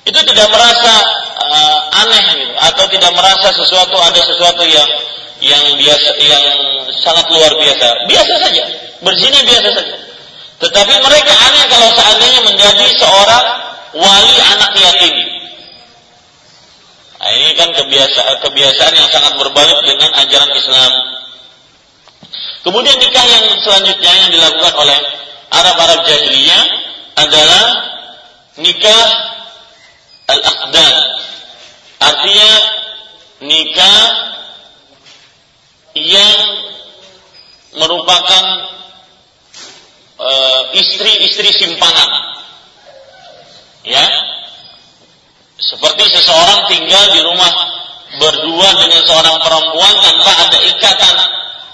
[0.09, 0.93] Itu tidak merasa
[1.37, 4.89] uh, aneh gitu atau tidak merasa sesuatu ada sesuatu yang
[5.45, 6.45] yang biasa yang
[7.05, 7.87] sangat luar biasa.
[8.09, 8.65] Biasa saja.
[9.05, 9.97] Berzina biasa saja.
[10.59, 13.45] Tetapi mereka aneh kalau seandainya menjadi seorang
[13.95, 15.38] wali anak yatim.
[17.29, 20.93] Nah, ini kan kebiasaan kebiasaan yang sangat berbalik dengan ajaran Islam.
[22.65, 24.97] Kemudian nikah yang selanjutnya yang dilakukan oleh
[25.53, 26.65] Arab-Arab jahiliyah
[27.21, 27.65] adalah
[28.65, 29.05] nikah
[30.25, 30.95] al-aqdan.
[32.01, 32.51] Artinya
[33.45, 34.01] nikah
[36.01, 36.39] yang
[37.77, 38.45] merupakan
[40.17, 42.11] eh, istri-istri uh, simpanan.
[43.85, 44.38] Ya.
[45.59, 47.51] Seperti seseorang tinggal di rumah
[48.23, 51.17] berdua dengan seorang perempuan tanpa ada ikatan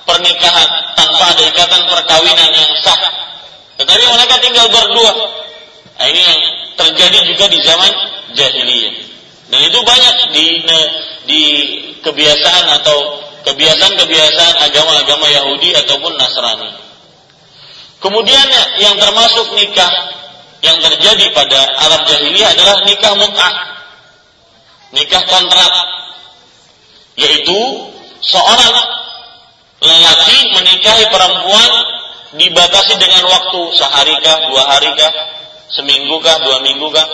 [0.09, 3.01] pernikahan, tanpa ada ikatan perkawinan yang sah.
[3.77, 5.13] Tetapi mereka tinggal berdua.
[6.01, 6.41] Nah, ini yang
[6.81, 7.93] terjadi juga di zaman
[8.33, 8.95] jahiliyah.
[9.53, 10.47] Dan itu banyak di
[11.29, 11.43] di
[12.01, 12.97] kebiasaan atau
[13.45, 16.71] kebiasaan-kebiasaan agama-agama Yahudi ataupun Nasrani.
[18.01, 18.49] Kemudian
[18.81, 19.93] yang termasuk nikah
[20.65, 23.74] yang terjadi pada Arab jahiliyah adalah nikah mut'ah.
[24.95, 25.73] Nikah kontrak.
[27.15, 27.59] Yaitu
[28.23, 28.75] seorang
[29.83, 31.71] lelaki menikahi perempuan
[32.35, 35.13] dibatasi dengan waktu sehari kah, dua hari kah,
[35.71, 37.07] seminggu kah, dua minggu kah.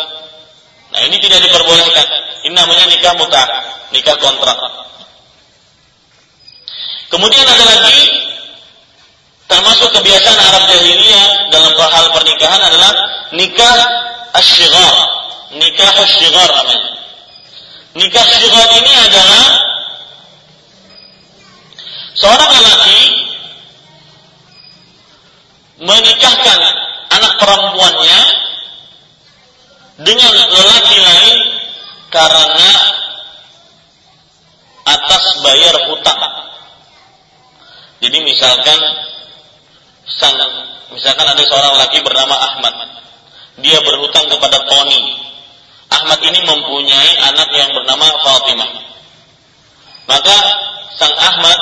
[0.90, 2.06] Nah ini tidak diperbolehkan.
[2.48, 3.44] Ini namanya nikah muta,
[3.92, 4.56] nikah kontrak.
[7.10, 8.00] Kemudian ada lagi
[9.50, 12.92] termasuk kebiasaan Arab jahiliyah dalam hal pernikahan adalah
[13.34, 13.76] nikah
[14.38, 14.94] asyigar.
[15.50, 16.99] Nikah asyigar namanya.
[17.90, 19.46] Nikah asyigar ini adalah
[22.14, 23.00] seorang lelaki
[25.82, 26.60] menikahkan
[27.10, 28.20] anak perempuannya
[30.06, 31.38] dengan lelaki lain
[32.14, 32.70] karena
[34.86, 36.20] atas bayar hutang.
[38.00, 38.80] Jadi misalkan
[40.06, 40.38] sang
[40.94, 42.74] misalkan ada seorang laki bernama Ahmad.
[43.60, 45.29] Dia berhutang kepada Tony.
[46.00, 48.70] Ahmad ini mempunyai anak yang bernama Fatimah.
[50.08, 50.36] Maka
[50.96, 51.60] sang Ahmad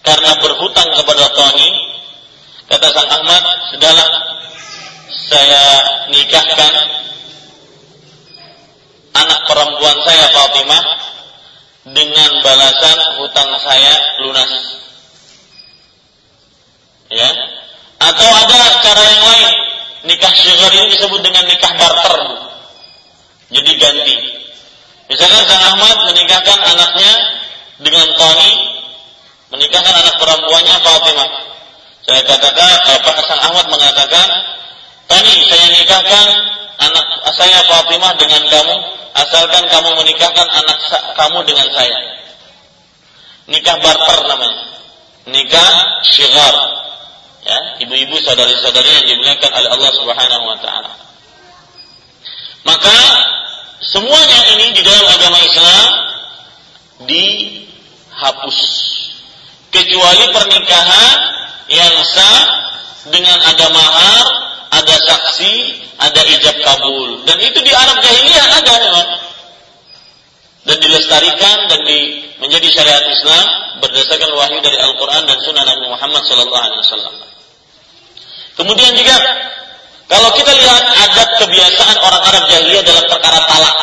[0.00, 1.68] karena berhutang kepada Tony,
[2.72, 4.08] kata sang Ahmad, sudahlah
[5.12, 5.64] saya
[6.08, 6.72] nikahkan
[9.20, 10.84] anak perempuan saya Fatimah
[11.92, 14.52] dengan balasan hutang saya lunas.
[17.12, 17.28] Ya.
[18.00, 19.50] Atau ada cara yang lain.
[20.02, 22.16] Nikah syigar ini disebut dengan nikah barter.
[23.52, 24.16] Jadi ganti.
[25.12, 27.12] Misalkan Sang Ahmad menikahkan anaknya
[27.84, 28.52] dengan Tony,
[29.52, 31.30] menikahkan anak perempuannya Fatimah.
[32.02, 34.28] Saya katakan, eh, Pak Sang Ahmad mengatakan,
[35.04, 36.28] Tony, saya nikahkan
[36.80, 38.76] anak saya Fatimah dengan kamu,
[39.20, 40.78] asalkan kamu menikahkan anak
[41.12, 41.98] kamu dengan saya.
[43.52, 44.64] Nikah barter namanya.
[45.28, 45.72] Nikah
[46.08, 46.56] syigar.
[47.42, 50.92] Ya, ibu-ibu saudari-saudari yang dimuliakan oleh Allah Subhanahu wa taala.
[52.62, 52.96] Maka
[53.82, 55.90] semuanya ini di dalam agama Islam
[57.06, 58.58] dihapus
[59.74, 61.16] kecuali pernikahan
[61.72, 62.40] yang sah
[63.10, 64.26] dengan ada mahar,
[64.70, 65.54] ada saksi,
[65.98, 67.26] ada ijab kabul.
[67.26, 69.08] Dan itu di Arab jahiliyah ada memang.
[70.62, 73.46] Dan dilestarikan dan di, menjadi syariat Islam
[73.82, 77.14] berdasarkan wahyu dari Al-Quran dan Sunnah Nabi Muhammad Sallallahu Alaihi Wasallam.
[78.54, 79.16] Kemudian juga
[80.12, 83.76] kalau kita lihat adat kebiasaan orang Arab jahiliyah dalam perkara talak.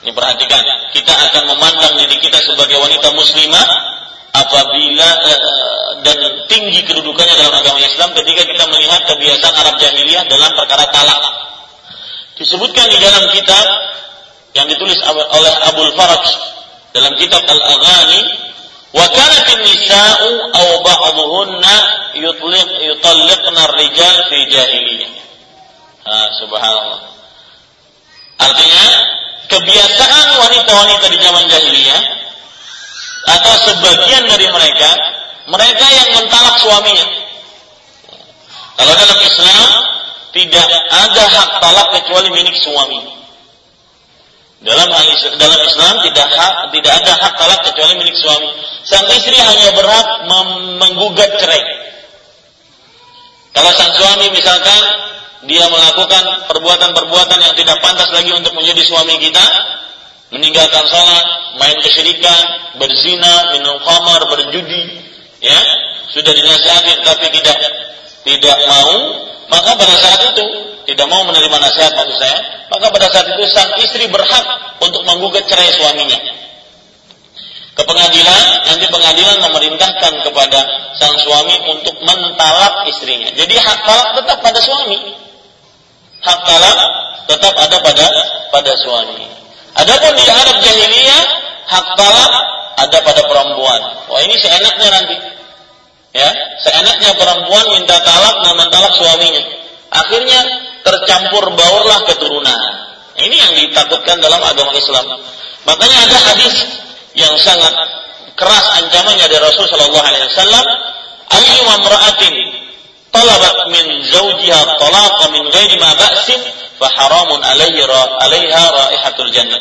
[0.00, 0.62] Ini perhatikan,
[0.96, 3.66] kita akan memandang diri kita sebagai wanita muslimah
[4.32, 6.16] apabila uh, dan
[6.48, 11.20] tinggi kedudukannya dalam agama Islam ketika kita melihat kebiasaan Arab jahiliyah dalam perkara talak.
[12.40, 13.66] Disebutkan di dalam kitab
[14.56, 16.24] yang ditulis oleh Abdul Faraj
[16.96, 18.20] dalam kitab Al-Aghani
[18.96, 25.10] wa kanat nisa'u aw ba'dhunna yutliq yutalliqna ar-rijal fi jahiliyah.
[26.06, 27.00] Ah, subhanallah.
[28.36, 28.84] Artinya
[29.48, 32.02] kebiasaan wanita-wanita di zaman jahiliyah
[33.26, 34.90] atau sebagian dari mereka
[35.46, 37.06] mereka yang mentalak suaminya.
[38.76, 39.68] Kalau dalam Islam
[40.36, 43.00] tidak ada hak talak kecuali milik suami.
[44.66, 44.88] Dalam
[45.38, 48.48] dalam Islam tidak hak, tidak ada hak talak kecuali milik suami.
[48.84, 50.08] Sang istri hanya berhak
[50.80, 51.62] menggugat cerai.
[53.56, 54.82] Kalau sang suami misalkan
[55.48, 59.46] dia melakukan perbuatan-perbuatan yang tidak pantas lagi untuk menjadi suami kita,
[60.28, 65.00] meninggalkan sholat, main kesyirikan, berzina, minum khamar, berjudi,
[65.40, 65.56] ya
[66.12, 67.56] sudah dinasihati tapi tidak
[68.28, 68.92] tidak mau,
[69.48, 70.46] maka pada saat itu
[70.92, 74.44] tidak mau menerima nasihat maksud saya, maka pada saat itu sang istri berhak
[74.84, 76.35] untuk menggugat cerai suaminya.
[77.76, 80.60] Ke pengadilan, nanti pengadilan memerintahkan kepada
[80.96, 83.28] sang suami untuk mentalak istrinya.
[83.36, 84.96] Jadi hak talak tetap pada suami.
[86.24, 86.78] Hak talak
[87.28, 88.06] tetap ada pada
[88.48, 89.28] pada suami.
[89.76, 91.22] Adapun di Arab jahiliyah,
[91.68, 92.30] hak talak
[92.80, 93.80] ada pada perempuan.
[94.08, 95.16] Wah ini seenaknya nanti.
[96.16, 96.32] Ya,
[96.64, 99.44] seenaknya perempuan minta talak dan mentalak suaminya.
[99.92, 100.40] Akhirnya
[100.80, 102.60] tercampur baurlah keturunan.
[103.20, 105.04] Ini yang ditakutkan dalam agama Islam.
[105.68, 106.54] Makanya ada hadis
[107.16, 107.72] yang sangat
[108.36, 110.64] keras ancamannya dari Rasul Shallallahu Alaihi Wasallam.
[111.26, 112.34] Ayyu mamra'atin
[113.10, 116.38] talabat min zawjiha talaqa min ghairi ma ba'sin
[116.78, 119.58] fa haramun alaiha raihatul jannah.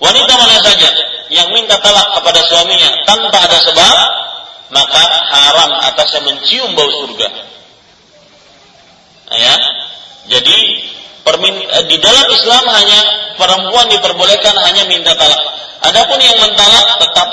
[0.00, 0.88] Wanita mana saja
[1.28, 3.96] yang minta talak kepada suaminya tanpa ada sebab,
[4.70, 7.28] maka haram atasnya mencium bau surga.
[9.34, 9.54] Ya.
[10.24, 10.58] Jadi
[11.88, 13.00] di dalam Islam hanya
[13.40, 15.40] perempuan diperbolehkan hanya minta talak.
[15.84, 17.28] Adapun yang mentalak tetap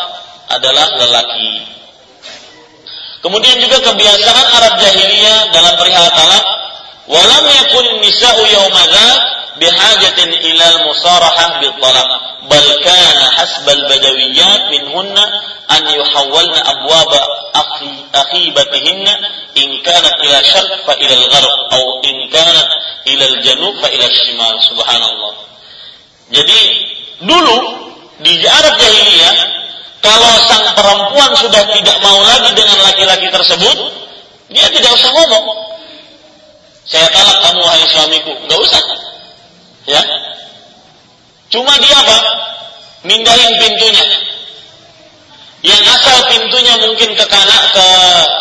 [0.52, 1.64] adalah lelaki.
[3.22, 6.44] Kemudian juga kebiasaan Arab jahiliyah dalam perihal talak,
[7.06, 9.08] walam yakun nisa'u yawmadza
[9.62, 12.10] bihajatin ilal musarahah bil talak,
[12.50, 15.26] bal kana hasbal badawiyat minhunna
[15.70, 17.22] an yuhawwalna abwaba
[18.12, 19.14] akhibatihinna
[19.56, 22.68] in kanat ila syarq fa ila al-gharb atau in kanat
[23.06, 24.56] ila al-janub fa ila shimal.
[24.62, 25.34] Subhanallah.
[26.32, 26.60] Jadi
[27.22, 27.58] dulu
[28.22, 29.36] di Arab jahiliyah
[30.02, 33.78] kalau sang perempuan sudah tidak mau lagi dengan laki-laki tersebut
[34.52, 35.46] dia tidak usah ngomong.
[36.86, 38.34] Saya talak kamu wahai suamiku.
[38.48, 38.82] Nggak usah.
[39.88, 40.02] Ya.
[41.52, 42.18] Cuma dia apa?
[43.06, 44.06] Mindahin pintunya.
[45.62, 47.86] Yang asal pintunya mungkin ke kanan ke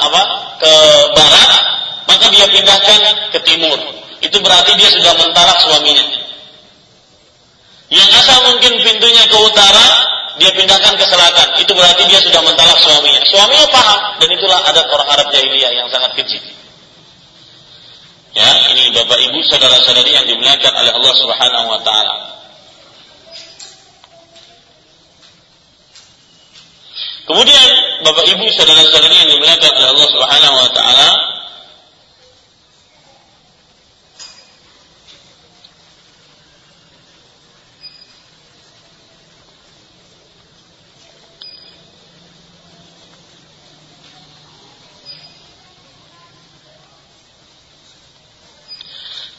[0.09, 0.23] apa?
[0.61, 0.73] Ke
[1.17, 1.51] barat
[2.11, 3.79] maka dia pindahkan ke timur
[4.21, 6.07] itu berarti dia sudah mentalak suaminya.
[7.91, 9.87] Yang asal mungkin pintunya ke utara
[10.39, 11.49] dia pindahkan ke selatan.
[11.61, 13.21] Itu berarti dia sudah mentalak suaminya.
[13.27, 16.41] Suaminya paham dan itulah adat orang Arab jahiliyah yang sangat kecil.
[18.31, 22.41] Ya ini bapak ibu saudara-saudari yang dimuliakan oleh Allah Subhanahu wa taala.
[27.31, 27.69] Kemudian
[28.03, 31.09] Bapak Ibu saudara-saudari yang dimuliakan oleh Allah Subhanahu wa taala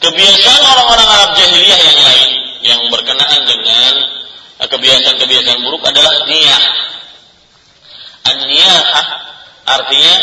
[0.02, 2.30] Kebiasaan orang-orang Arab jahiliyah yang lain
[2.62, 3.94] yang berkenaan dengan
[4.62, 6.64] kebiasaan-kebiasaan buruk adalah niyah
[8.22, 9.06] An-niyahah
[9.66, 10.14] artinya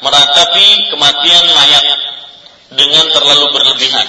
[0.00, 1.86] meratapi kematian mayat
[2.72, 4.08] dengan terlalu berlebihan.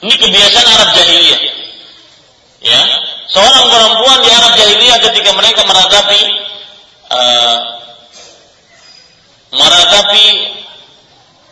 [0.00, 1.42] Ini kebiasaan Arab jahiliyah.
[2.60, 2.80] Ya,
[3.28, 6.20] seorang perempuan di Arab jahiliyah ketika mereka meratapi
[7.12, 7.58] uh,
[9.52, 10.24] meratapi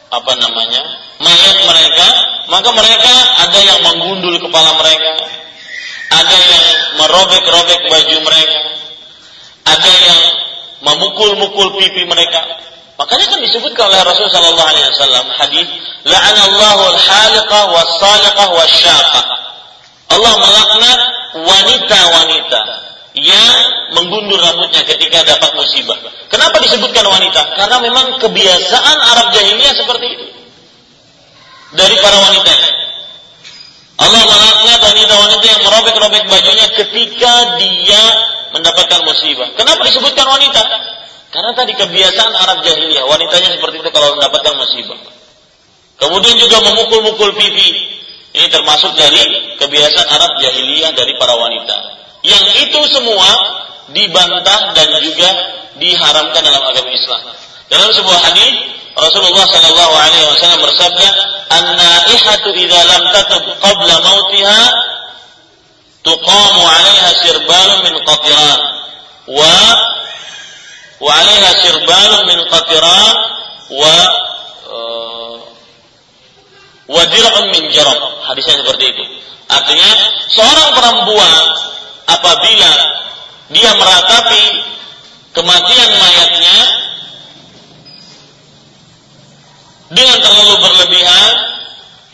[0.09, 0.83] apa namanya
[1.21, 2.07] mayat mereka,
[2.49, 3.13] maka mereka
[3.45, 5.13] ada yang menggundul kepala mereka,
[6.15, 6.65] ada yang
[6.97, 8.61] merobek-robek baju mereka,
[9.69, 10.23] ada yang
[10.83, 12.41] memukul-mukul pipi mereka.
[12.99, 15.67] Makanya kan disebutkan oleh Rasulullah sallallahu alaihi wasallam hadis
[16.03, 19.25] la'anallahu al-haliqah was-saliqah wasyaqah.
[20.09, 21.01] Allah melaknat
[21.47, 22.61] wanita-wanita
[23.23, 23.57] yang
[23.97, 25.99] menggundur rambutnya ketika dapat musibah.
[26.29, 27.57] Kenapa disebutkan wanita?
[27.57, 30.27] Karena memang kebiasaan Arab jahiliyah seperti itu.
[31.75, 32.53] Dari para wanita.
[33.99, 38.03] Allah melaknat wanita-wanita yang merobek-robek bajunya ketika dia
[38.55, 39.49] mendapatkan musibah.
[39.59, 40.63] Kenapa disebutkan wanita?
[41.29, 44.97] Karena tadi kebiasaan Arab jahiliyah, wanitanya seperti itu kalau mendapatkan musibah.
[45.99, 47.69] Kemudian juga memukul-mukul pipi.
[48.39, 51.77] Ini termasuk dari kebiasaan Arab jahiliyah dari para wanita.
[52.29, 53.31] Yang itu semua
[53.89, 55.31] dibantah dan juga
[55.81, 57.23] diharamkan dalam agama Islam.
[57.73, 58.53] Dalam sebuah hadis
[58.99, 61.09] Rasulullah Shallallahu Alaihi Wasallam bersabda,
[61.55, 64.63] "An-naihatu idza lam tatub qabla mautiha
[66.03, 68.61] tuqamu 'alaiha sirbalun min qatiran
[69.31, 69.55] wa
[70.99, 73.15] wa 'alaiha sirbalun min qatiran
[73.71, 73.95] wa
[74.69, 75.37] uh,
[76.91, 78.01] wa dir'un min jaram.
[78.27, 79.05] Hadisnya seperti itu.
[79.49, 79.91] Artinya
[80.29, 81.45] seorang perempuan
[82.09, 82.73] apabila
[83.53, 84.45] dia meratapi
[85.37, 86.57] kematian mayatnya
[89.89, 91.33] dengan terlalu berlebihan,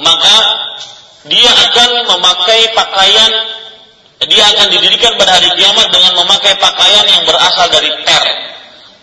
[0.03, 0.37] maka
[1.27, 3.33] dia akan memakai pakaian
[4.25, 8.25] dia akan didirikan pada hari kiamat dengan memakai pakaian yang berasal dari ter.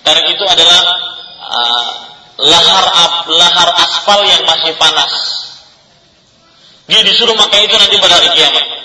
[0.01, 0.81] Ter itu adalah
[1.45, 1.85] uh,
[2.41, 2.85] lahar
[3.29, 5.13] lahar aspal yang masih panas.
[6.89, 8.80] Dia disuruh memakai itu nanti pada hari kiamat.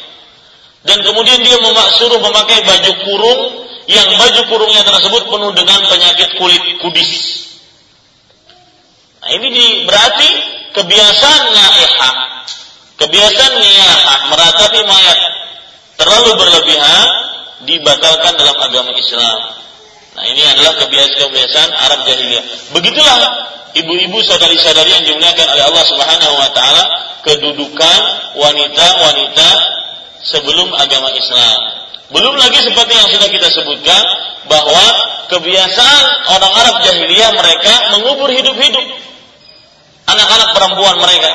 [0.87, 1.59] Dan kemudian dia
[1.99, 3.41] suruh memakai baju kurung
[3.91, 7.12] yang baju kurungnya tersebut penuh dengan penyakit kulit kudis.
[9.22, 10.28] Nah, ini di, berarti
[10.78, 12.14] kebiasaan naihah,
[13.03, 15.18] kebiasaan niyahah meratapi mayat
[15.99, 17.07] terlalu berlebihan
[17.66, 19.41] dibatalkan dalam agama Islam.
[20.16, 22.45] Nah ini adalah kebiasaan-kebiasaan Arab jahiliyah.
[22.72, 23.18] Begitulah
[23.76, 26.82] ibu-ibu saudari-saudari yang dimuliakan oleh Allah Subhanahu wa taala
[27.20, 28.01] kedudukan
[28.41, 29.49] wanita-wanita
[30.27, 31.59] sebelum agama Islam.
[32.11, 34.03] Belum lagi seperti yang sudah kita sebutkan
[34.47, 34.85] bahwa
[35.27, 36.05] kebiasaan
[36.39, 38.87] orang Arab jahiliyah mereka mengubur hidup-hidup
[40.07, 41.31] anak-anak perempuan mereka.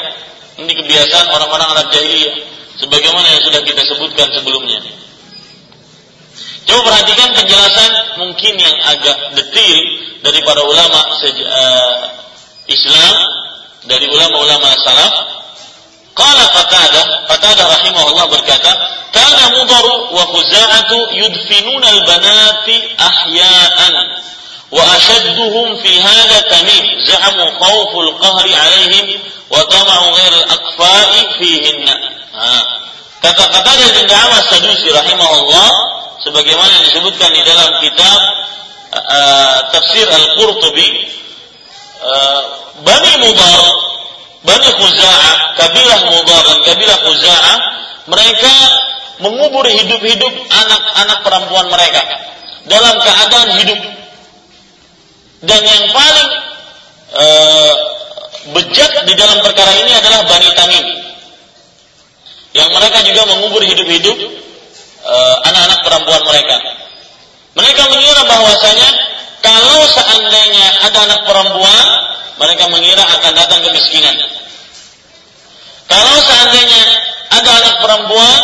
[0.63, 2.35] Ini kebiasaan orang-orang Arab jahiliyah
[2.79, 4.79] sebagaimana yang sudah kita sebutkan sebelumnya.
[6.71, 9.77] Coba perhatikan penjelasan mungkin yang agak detil
[10.23, 11.97] dari para ulama uh,
[12.69, 13.15] Islam,
[13.89, 15.40] dari ulama-ulama salaf.
[16.16, 18.72] Qala Qatadah, Qatadah rahimahullah berkata,
[19.12, 19.84] "Kana Mudhar
[20.16, 24.24] wa Khuza'atu yudfinuna al-banati ahya'an."
[24.66, 29.20] وأشدهم في هذا تميم زعموا خوف القهر عليهم
[29.50, 31.86] وطمعوا غير الأكفاء فيهن
[33.16, 35.70] Kata-kata dari Da'amah Sadusi rahimahullah
[36.20, 38.18] sebagaimana yang disebutkan di dalam kitab
[38.92, 41.10] uh, tafsir Al-Qurtubi
[42.04, 42.42] uh,
[42.86, 43.60] Bani Mudar
[44.41, 47.57] Bani Khuza'ah kabilah Mudar dan kabilah Khuza'ah
[48.09, 48.53] mereka
[49.21, 52.01] mengubur hidup-hidup anak-anak perempuan mereka
[52.65, 53.79] dalam keadaan hidup
[55.45, 56.29] dan yang paling
[57.17, 57.73] uh,
[58.57, 60.85] bejat di dalam perkara ini adalah Bani Tamim
[62.51, 64.17] yang mereka juga mengubur hidup-hidup
[65.05, 66.57] uh, anak-anak perempuan mereka.
[67.51, 68.89] Mereka mengira bahwasanya
[69.41, 71.85] kalau seandainya ada anak perempuan,
[72.41, 74.17] mereka mengira akan datang kemiskinan.
[75.85, 76.81] Kalau seandainya
[77.29, 78.39] ada anak perempuan,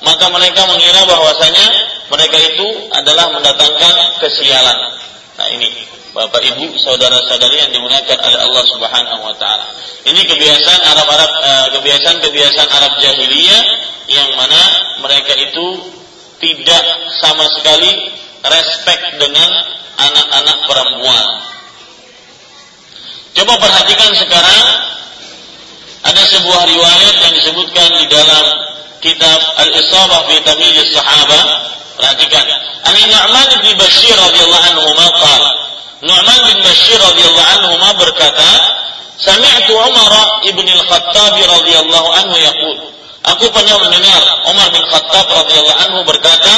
[0.00, 1.66] maka mereka mengira bahwasanya
[2.08, 2.66] mereka itu
[2.96, 4.78] adalah mendatangkan kesialan.
[5.36, 5.68] Nah ini
[6.14, 9.66] Bapak Ibu, saudara-saudari yang dimuliakan oleh Allah Subhanahu wa taala.
[10.06, 13.62] Ini kebiasaan Arab-Arab eh, kebiasaan-kebiasaan Arab jahiliyah
[14.14, 14.62] yang mana
[15.02, 15.66] mereka itu
[16.38, 16.84] tidak
[17.18, 18.14] sama sekali
[18.46, 19.50] respect dengan
[19.98, 21.26] anak-anak perempuan.
[23.34, 24.64] Coba perhatikan sekarang
[26.04, 28.44] ada sebuah riwayat yang disebutkan di dalam
[29.02, 31.44] kitab Al-Isabah fi Tamyiz Sahabah.
[31.94, 32.46] Perhatikan.
[32.84, 35.50] An Nu'man bin Bashir radhiyallahu anhu qala
[36.04, 38.50] Nu'man bin Bashir radhiyallahu anhu berkata,
[39.14, 40.12] Sami'tu Umar
[40.44, 42.76] ibn al-Khattab radhiyallahu anhu yaqul.
[43.24, 44.20] Aku pernah mendengar
[44.52, 46.56] Umar bin Khattab radhiyallahu anhu berkata,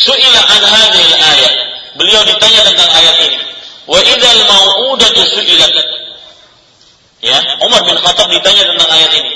[0.00, 1.54] Su'ila an hadhihi ayat.
[2.00, 3.38] Beliau ditanya tentang ayat ini.
[3.86, 5.74] Wa idzal mau'udatu su'ilat.
[7.22, 9.32] Ya, Umar bin Khattab ditanya tentang ayat ini.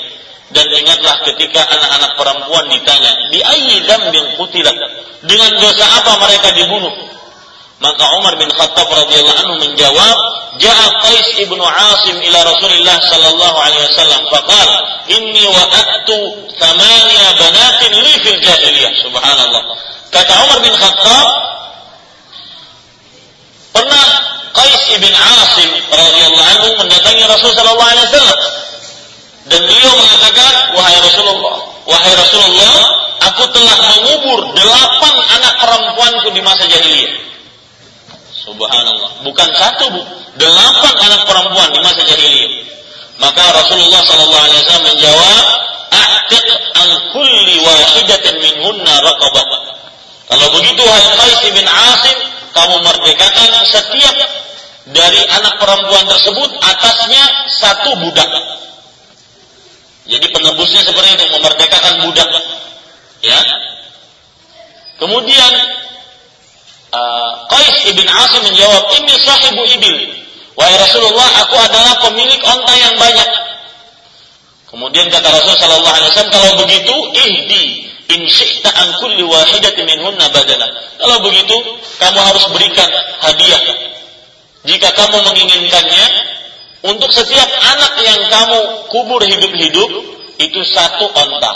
[0.47, 4.75] Dan ingatlah ketika anak-anak perempuan ditanya, "Bi ayyi dzambin qutilat?"
[5.27, 6.91] Dengan dosa apa mereka dibunuh?
[7.83, 10.17] Maka Umar bin Khattab radhiyallahu anhu menjawab,
[10.57, 14.77] "Ja'a Qais ibnu Asim ila Rasulillah sallallahu alaihi wasallam faqala,
[15.13, 16.17] "Inni wa'adtu
[16.57, 19.63] thamaniya banatin li fil jahiliyah." Subhanallah.
[20.09, 21.27] Kata Umar bin Khattab,
[23.75, 24.07] pernah
[24.57, 28.39] Qais ibn Asim radhiyallahu anhu mendatangi Rasul sallallahu alaihi wasallam
[29.47, 31.55] dan beliau mengatakan, "Wahai Rasulullah,
[31.87, 32.75] wahai Rasulullah,
[33.31, 37.13] aku telah mengubur delapan anak perempuanku di masa jahiliyah."
[38.33, 39.27] Subhanallah.
[39.27, 40.01] Bukan satu, bu.
[40.41, 42.51] Delapan anak perempuan di masa jahiliyah.
[43.21, 45.45] Maka Rasulullah sallallahu alaihi wasallam menjawab,
[45.93, 46.47] "A'tiq
[46.81, 49.45] an kulli wahidatin minhunna raqabah."
[50.27, 52.17] Kalau begitu hai Qais bin Asim,
[52.51, 54.15] kamu merdekakan setiap
[54.91, 58.29] dari anak perempuan tersebut atasnya satu budak.
[60.07, 62.29] Jadi penebusnya seperti itu memerdekakan budak.
[63.19, 63.39] Ya.
[64.97, 65.51] Kemudian
[66.95, 69.97] uh, Qais ibn Asim menjawab, ini sahibu ibil."
[70.57, 73.29] Wahai Rasulullah, aku adalah pemilik onta yang banyak.
[74.73, 77.63] Kemudian kata Rasul sallallahu alaihi wasallam, "Kalau begitu, ihdi
[78.09, 80.65] in syi'ta an kulli wahidatin minhunna badala."
[80.97, 81.55] Kalau begitu,
[82.01, 82.89] kamu harus berikan
[83.21, 83.61] hadiah.
[84.65, 86.05] Jika kamu menginginkannya,
[86.87, 89.89] untuk setiap anak yang kamu kubur hidup-hidup,
[90.37, 91.53] itu satu onta.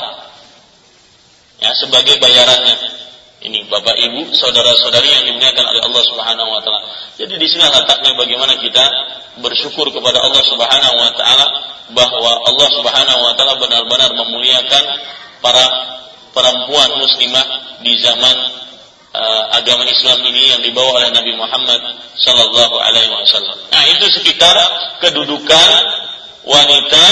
[1.61, 3.01] Ya, sebagai bayarannya.
[3.41, 6.81] Ini Bapak Ibu, saudara-saudari yang dimuliakan oleh Allah Subhanahu wa taala.
[7.17, 8.85] Jadi di sini letaknya bagaimana kita
[9.41, 11.45] bersyukur kepada Allah Subhanahu wa taala
[11.89, 14.83] bahwa Allah Subhanahu wa taala benar-benar memuliakan
[15.41, 15.65] para
[16.37, 17.45] perempuan muslimah
[17.81, 18.35] di zaman
[19.15, 21.81] uh, agama Islam ini yang dibawa oleh Nabi Muhammad
[22.15, 23.57] sallallahu alaihi wasallam.
[23.71, 24.55] Nah, itu sekitar
[25.03, 25.71] kedudukan
[26.47, 27.05] wanita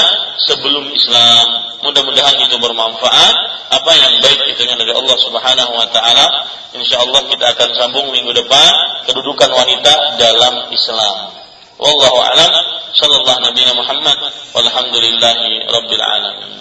[0.47, 1.45] sebelum Islam.
[1.79, 3.35] Mudah-mudahan itu bermanfaat.
[3.69, 6.27] Apa yang baik itu dari Allah Subhanahu wa taala.
[6.75, 8.71] Insyaallah kita akan sambung minggu depan
[9.07, 11.15] kedudukan wanita dalam Islam.
[11.79, 12.53] Wallahu a'lam.
[12.89, 14.17] Sallallahu Nabi Muhammad
[14.51, 16.51] walhamdulillahi rabbil alamin.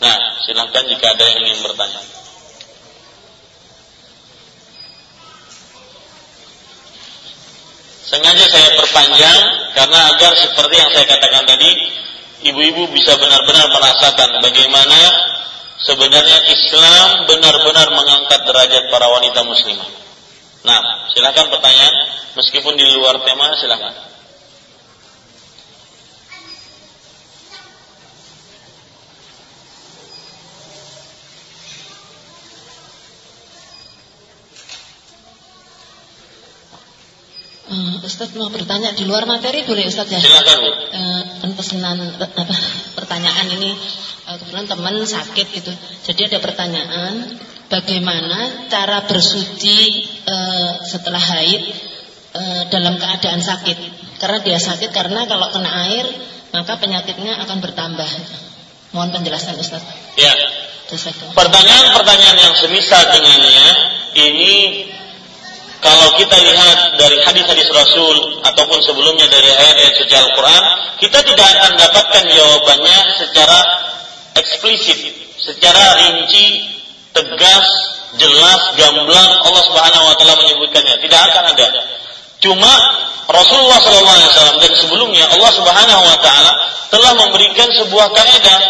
[0.00, 2.19] Nah, silahkan jika ada yang ingin bertanya.
[8.10, 9.40] Sengaja saya perpanjang
[9.78, 11.70] karena agar seperti yang saya katakan tadi,
[12.42, 14.98] ibu-ibu bisa benar-benar merasakan bagaimana
[15.78, 19.86] sebenarnya Islam benar-benar mengangkat derajat para wanita muslimah.
[20.66, 21.94] Nah, silakan pertanyaan,
[22.34, 24.09] meskipun di luar tema, silakan.
[37.80, 40.20] Uh, Ustadz mau bertanya di luar materi boleh Ustadz ya?
[40.20, 40.58] Silakan.
[40.92, 42.44] Uh, pesanan apa
[42.92, 43.72] pertanyaan ini
[44.28, 45.72] uh, kebetulan teman sakit gitu.
[46.04, 47.40] Jadi ada pertanyaan
[47.72, 51.62] bagaimana cara bersuci uh, setelah haid
[52.36, 53.76] uh, dalam keadaan sakit?
[54.20, 56.04] Karena dia sakit karena kalau kena air
[56.52, 58.10] maka penyakitnya akan bertambah.
[58.92, 60.20] Mohon penjelasan Ustadz.
[60.20, 60.36] Ya.
[61.32, 63.68] Pertanyaan-pertanyaan yang semisal dengannya
[64.18, 64.84] ini
[65.80, 70.62] kalau kita lihat dari hadis-hadis Rasul ataupun sebelumnya dari ayat-ayat suci Al-Quran,
[71.00, 73.58] kita tidak akan dapatkan jawabannya secara
[74.36, 75.00] eksplisit,
[75.40, 76.68] secara rinci,
[77.16, 77.66] tegas,
[78.20, 81.00] jelas, gamblang Allah Subhanahu wa taala menyebutkannya.
[81.00, 81.66] Tidak akan ada.
[82.44, 82.72] Cuma
[83.30, 86.52] Rasulullah SAW dan sebelumnya Allah Subhanahu wa taala
[86.92, 88.60] telah memberikan sebuah kaidah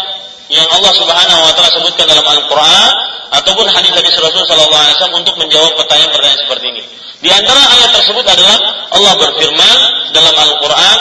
[0.51, 2.91] yang Allah Subhanahu wa taala sebutkan dalam Al-Qur'an
[3.39, 6.83] ataupun hadis-hadis Rasul sallallahu untuk menjawab pertanyaan-pertanyaan seperti ini.
[7.23, 8.57] Di antara ayat tersebut adalah
[8.91, 9.77] Allah berfirman
[10.11, 10.99] dalam Al-Qur'an,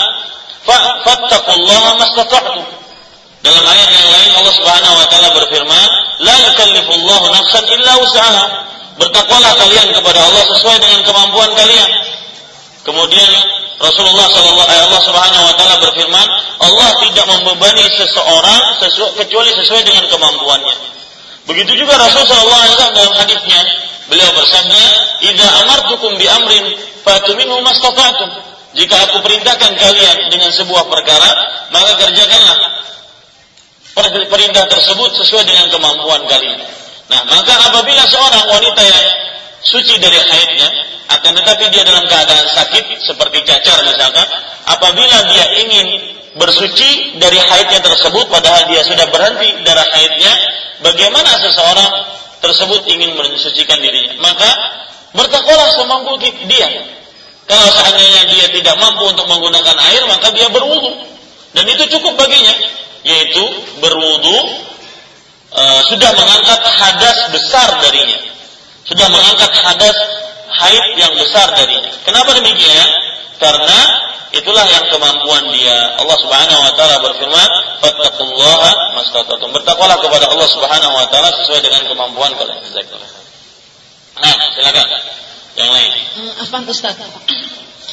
[1.03, 2.63] "Fattaqullaha mastata'tum."
[3.41, 5.89] Dalam ayat yang lain Allah Subhanahu wa taala berfirman,
[6.23, 8.45] "La yukallifullahu nafsan illa wus'aha."
[9.01, 11.89] Bertakwalah kalian kepada Allah sesuai dengan kemampuan kalian.
[12.81, 13.33] Kemudian
[13.81, 16.29] Rasulullah sallallahu alaihi Allah Subhanahu wa taala berfirman,
[16.61, 20.77] Allah tidak membebani seseorang sesuai, kecuali sesuai dengan kemampuannya.
[21.49, 23.61] Begitu juga Rasul sallallahu alaihi wasallam dalam hadisnya,
[24.11, 24.83] Beliau bersabda,
[25.23, 26.67] "Idza amartukum bi amrin
[27.07, 28.31] fatu minhu mastata'tum."
[28.75, 31.31] Jika aku perintahkan kalian dengan sebuah perkara,
[31.71, 32.59] maka kerjakanlah
[34.31, 36.59] perintah tersebut sesuai dengan kemampuan kalian.
[37.11, 39.07] Nah, maka apabila seorang wanita yang
[39.65, 40.69] suci dari haidnya,
[41.11, 44.27] akan tetapi dia dalam keadaan sakit seperti cacar misalkan,
[44.69, 45.87] apabila dia ingin
[46.39, 50.33] bersuci dari haidnya tersebut padahal dia sudah berhenti darah haidnya,
[50.87, 51.91] bagaimana seseorang
[52.41, 54.17] tersebut ingin mensucikan dirinya.
[54.23, 54.51] Maka
[55.13, 56.69] bertakwalah semampu dia.
[57.51, 61.03] Kalau seandainya dia tidak mampu untuk menggunakan air, maka dia berwudu.
[61.51, 62.55] Dan itu cukup baginya,
[63.03, 63.43] yaitu
[63.83, 64.37] berwudu
[65.51, 68.23] e, sudah mengangkat hadas besar darinya.
[68.91, 69.97] Sudah mengangkat hadas
[70.51, 71.95] haid yang besar darinya.
[72.03, 72.89] Kenapa demikian?
[73.39, 73.79] Karena
[74.35, 75.95] itulah yang kemampuan dia.
[75.95, 81.87] Allah Subhanahu wa taala berfirman, "Fattaqullaha mastata'tum." Bertakwalah kepada Allah Subhanahu wa taala sesuai dengan
[81.87, 82.59] kemampuan kalian.
[84.21, 84.87] Nah, silakan.
[85.55, 85.91] Yang lain.
[86.19, 86.99] Uh, apa Ustaz?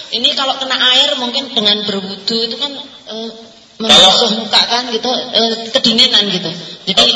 [0.07, 2.73] Ini kalau kena air mungkin dengan berwudu itu kan
[3.11, 3.29] uh,
[3.77, 6.49] membasuh muka kan gitu, uh, kedinginan gitu.
[6.89, 7.07] Jadi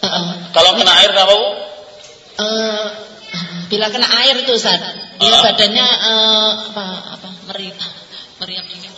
[0.00, 1.69] uh, uh, kalau kena air apa Bu?
[2.40, 2.86] Uh,
[3.68, 4.80] bila kena air itu Ustaz,
[5.20, 6.84] dia badannya uh, apa
[7.20, 7.76] apa meriah
[8.40, 8.92] meriap dingin.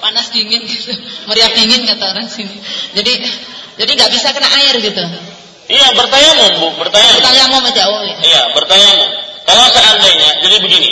[0.00, 0.96] Panas dingin gitu.
[1.28, 2.56] Meriap dingin kata orang sini.
[2.96, 3.12] Jadi
[3.78, 5.04] jadi nggak bisa kena air gitu.
[5.70, 7.20] Iya bertayamum bu bertayamum.
[7.22, 8.16] Bertayamum aja oh ya.
[8.24, 9.10] iya bertayamum.
[9.46, 10.90] Kalau seandainya jadi begini.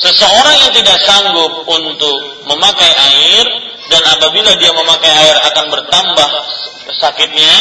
[0.00, 2.16] Seseorang yang tidak sanggup untuk
[2.48, 3.44] memakai air
[3.92, 6.30] dan apabila dia memakai air akan bertambah
[6.96, 7.52] sakitnya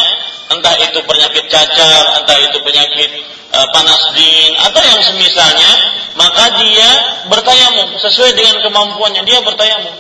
[0.49, 3.09] entah itu penyakit cacar entah itu penyakit
[3.53, 5.71] e, panas dingin atau yang semisalnya
[6.19, 6.89] maka dia
[7.31, 7.95] bertayamum.
[7.95, 9.95] Sesuai dengan kemampuannya dia bertayamum.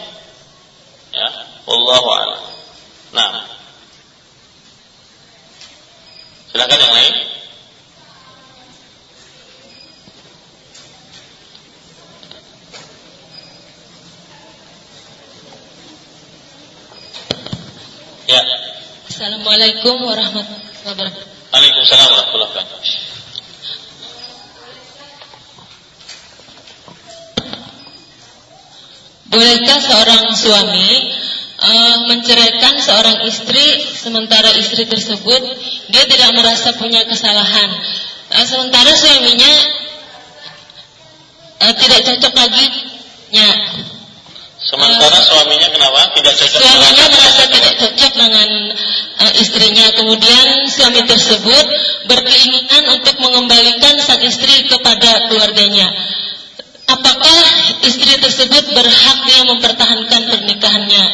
[1.15, 1.29] Ya
[1.69, 2.41] a'lam.
[3.13, 3.45] Nah.
[6.51, 7.13] Silakan yang lain.
[18.29, 18.41] Ya.
[19.19, 21.51] Assalamualaikum warahmatullahi wabarakatuh.
[21.51, 22.79] Waalaikumsalam warahmatullahi wabarakatuh.
[29.27, 30.87] Bolehkah seorang suami
[31.59, 35.41] uh, menceraikan seorang istri sementara istri tersebut
[35.91, 37.75] dia tidak merasa punya kesalahan,
[38.39, 39.53] eh, sementara suaminya
[41.67, 42.67] uh, tidak cocok lagi?
[43.35, 43.51] Ya.
[44.63, 46.55] Sementara uh, suaminya kenapa tidak cocok?
[46.63, 48.49] Suaminya merasa tidak cocok dengan
[49.19, 49.91] uh, istrinya.
[49.93, 51.65] Kemudian suami tersebut
[52.07, 55.87] berkeinginan untuk mengembalikan sang istri kepada keluarganya.
[56.89, 57.39] Apakah
[57.85, 61.05] istri tersebut berhak dia mempertahankan pernikahannya?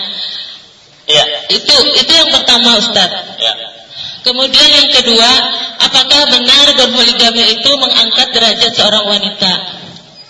[1.05, 1.23] Ya.
[1.51, 3.11] Itu itu yang pertama Ustaz.
[3.41, 3.53] Ya.
[4.25, 5.31] Kemudian yang kedua,
[5.85, 9.53] apakah benar berpoligami itu mengangkat derajat seorang wanita?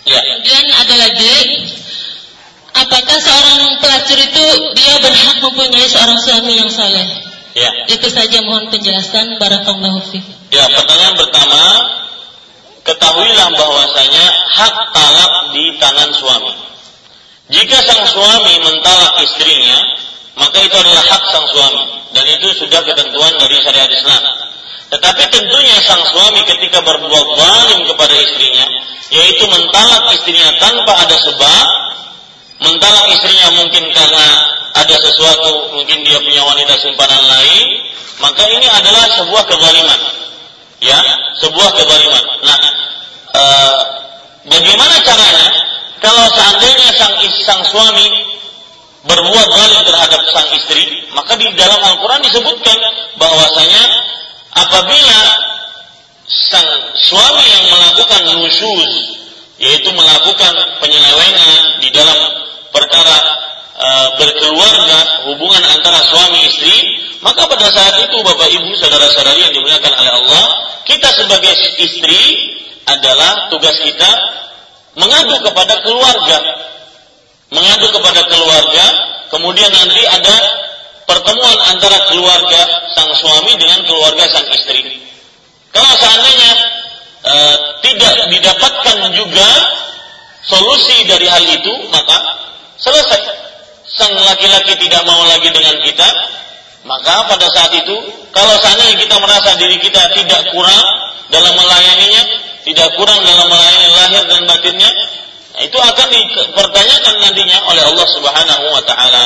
[0.04, 0.20] Ya.
[0.20, 1.36] Kemudian ada lagi,
[2.76, 4.44] apakah seorang pelacur itu
[4.76, 7.25] dia berhak mempunyai seorang suami yang saleh?
[7.56, 7.88] Ya.
[7.88, 10.20] Itu saja mohon penjelasan barakallahu fi.
[10.52, 11.62] Ya, pertanyaan pertama,
[12.84, 16.52] ketahuilah bahwasanya hak talak di tangan suami.
[17.48, 19.78] Jika sang suami mentalak istrinya,
[20.36, 24.22] maka itu adalah hak sang suami dan itu sudah ketentuan dari syariat Islam.
[24.92, 28.66] Tetapi tentunya sang suami ketika berbuat zalim kepada istrinya,
[29.08, 31.66] yaitu mentalak istrinya tanpa ada sebab,
[32.60, 34.26] mentalak istrinya mungkin karena
[34.76, 37.64] ada sesuatu, mungkin dia punya wanita simpanan lain,
[38.20, 40.00] maka ini adalah sebuah kezaliman.
[40.84, 41.00] Ya,
[41.40, 42.24] sebuah kezaliman.
[42.44, 42.58] Nah,
[43.32, 43.44] e,
[44.52, 45.48] bagaimana caranya?
[45.96, 48.06] Kalau seandainya sang sang suami
[49.08, 52.76] berbuat zalim terhadap sang istri, maka di dalam Al-Quran disebutkan
[53.16, 53.82] bahwasanya
[54.52, 55.20] apabila
[56.28, 56.68] sang
[57.00, 58.92] suami yang melakukan nusyuz,
[59.56, 60.52] yaitu melakukan
[60.84, 62.18] penyelewengan di dalam
[62.72, 63.18] perkara
[63.72, 63.88] e,
[64.20, 64.98] berkeluarga,
[65.32, 66.76] hubungan antara suami istri,
[67.24, 70.44] maka pada saat itu Bapak Ibu saudara-saudari yang dimuliakan oleh Allah,
[70.84, 72.22] kita sebagai istri
[72.86, 74.10] adalah tugas kita
[74.96, 76.66] mengadu kepada keluarga
[77.50, 78.84] mengadu kepada keluarga,
[79.30, 80.36] kemudian nanti ada
[81.06, 82.60] pertemuan antara keluarga
[82.94, 84.98] sang suami dengan keluarga sang istri.
[85.70, 86.50] Kalau seandainya
[87.26, 87.36] e,
[87.82, 89.50] tidak didapatkan juga
[90.46, 92.16] solusi dari hal itu, maka
[92.78, 93.44] selesai.
[93.86, 96.08] Sang laki-laki tidak mau lagi dengan kita,
[96.86, 97.96] maka pada saat itu,
[98.34, 100.84] kalau seandainya kita merasa diri kita tidak kurang
[101.30, 102.22] dalam melayaninya,
[102.66, 104.90] tidak kurang dalam melayani lahir dan batinnya,
[105.56, 109.24] Nah, itu akan dipertanyakan nantinya oleh Allah Subhanahu wa taala.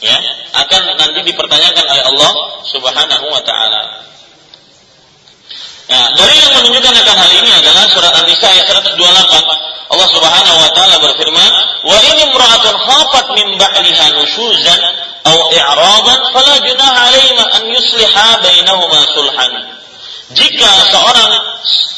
[0.00, 0.16] Ya,
[0.56, 2.32] akan nanti dipertanyakan oleh Allah
[2.64, 4.08] Subhanahu wa taala.
[5.86, 9.66] Nah, dari yang menunjukkan akan hal ini adalah surat An-Nisa ayat 128.
[9.86, 11.52] Allah Subhanahu wa taala berfirman,
[11.86, 14.80] "Wa in imra'atun khafat min ba'liha nushuzan
[15.30, 19.52] aw i'radan fala junaha 'alayha an yusliha bainahuma sulhan."
[20.34, 21.30] Jika seorang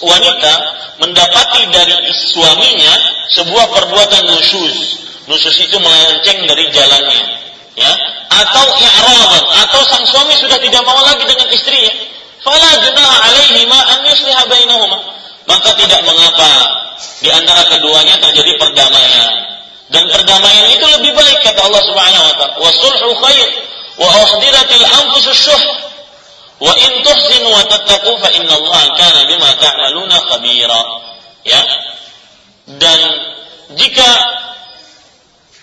[0.04, 0.52] wanita
[1.00, 2.92] mendapati dari suaminya
[3.32, 4.76] sebuah perbuatan nusyuz.
[5.32, 7.22] Nusyuz itu melenceng dari jalannya.
[7.78, 7.92] Ya,
[8.28, 12.17] atau i'radan atau sang suami sudah tidak mau lagi dengan istrinya.
[12.48, 14.98] Fala junaha alaihi ma an yusliha bainahuma.
[15.44, 16.48] Maka tidak mengapa
[17.20, 19.28] di antara keduanya terjadi perdamaian.
[19.92, 22.54] Dan perdamaian itu lebih baik kata Allah Subhanahu wa taala.
[22.56, 23.48] Wa sulhu khair
[24.00, 25.62] wa uhdiratil anfusus syuh
[26.58, 30.82] Wa in tuhsinu wa tattaqu fa inna Allah kana bima ta'maluna khabira.
[31.44, 31.62] Ya.
[32.80, 32.98] Dan
[33.76, 34.10] jika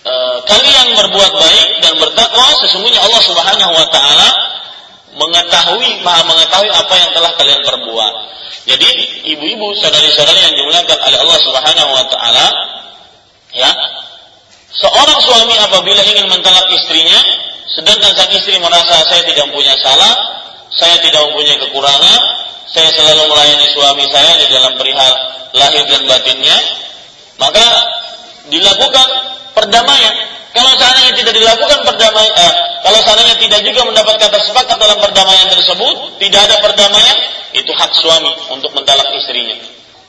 [0.05, 4.54] uh, kalian berbuat baik dan bertakwa sesungguhnya Allah Subhanahu wa taala
[5.15, 8.13] mengetahui Maha mengetahui apa yang telah kalian perbuat.
[8.65, 8.89] Jadi
[9.35, 12.47] ibu-ibu saudari-saudari yang dimuliakan oleh Allah Subhanahu wa taala
[13.55, 13.71] ya
[14.73, 17.19] seorang suami apabila ingin mentalak istrinya
[17.71, 20.35] sedangkan sang istri merasa saya tidak punya salah
[20.75, 22.21] saya tidak mempunyai kekurangan,
[22.67, 25.13] saya selalu melayani suami saya di dalam perihal
[25.55, 26.57] lahir dan batinnya,
[27.39, 27.65] maka
[28.51, 29.07] dilakukan
[29.55, 30.34] perdamaian.
[30.55, 35.51] Kalau seandainya tidak dilakukan perdamaian, eh, kalau seandainya tidak juga mendapat kata sepakat dalam perdamaian
[35.51, 37.17] tersebut, tidak ada perdamaian,
[37.51, 39.59] itu hak suami untuk mentalak istrinya.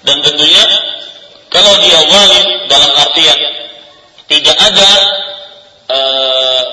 [0.07, 0.63] Dan tentunya
[1.51, 3.39] kalau dia wali dalam artian
[4.31, 4.91] tidak ada
[5.91, 6.65] eh,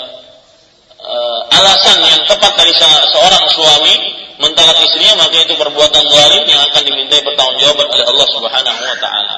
[1.02, 2.74] uh, alasan yang tepat dari
[3.10, 3.96] seorang suami
[4.42, 9.38] mentalak istrinya maka itu perbuatan zalim yang akan dimintai pertanggungjawaban oleh Allah Subhanahu wa taala.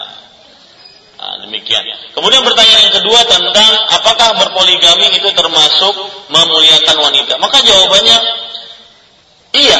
[1.15, 1.83] Nah, demikian.
[2.11, 5.93] Kemudian pertanyaan yang kedua tentang apakah berpoligami itu termasuk
[6.27, 7.39] memuliakan wanita?
[7.39, 8.17] Maka jawabannya
[9.55, 9.77] iya,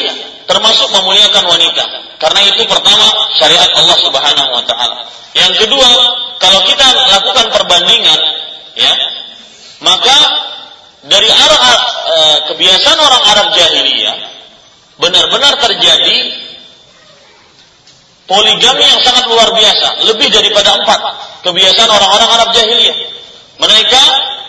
[0.48, 1.84] termasuk memuliakan wanita.
[2.18, 4.98] Karena itu pertama syariat Allah Subhanahu wa taala.
[5.36, 5.90] Yang kedua,
[6.40, 8.20] kalau kita lakukan perbandingan
[8.80, 8.94] ya,
[9.84, 10.18] maka
[11.06, 11.62] dari Arab
[12.08, 12.18] e,
[12.56, 14.18] kebiasaan orang Arab jahiliyah
[14.96, 16.16] benar-benar terjadi
[18.26, 21.00] poligami yang sangat luar biasa, lebih daripada empat
[21.46, 22.98] kebiasaan orang-orang Arab jahiliyah.
[23.56, 24.02] Mereka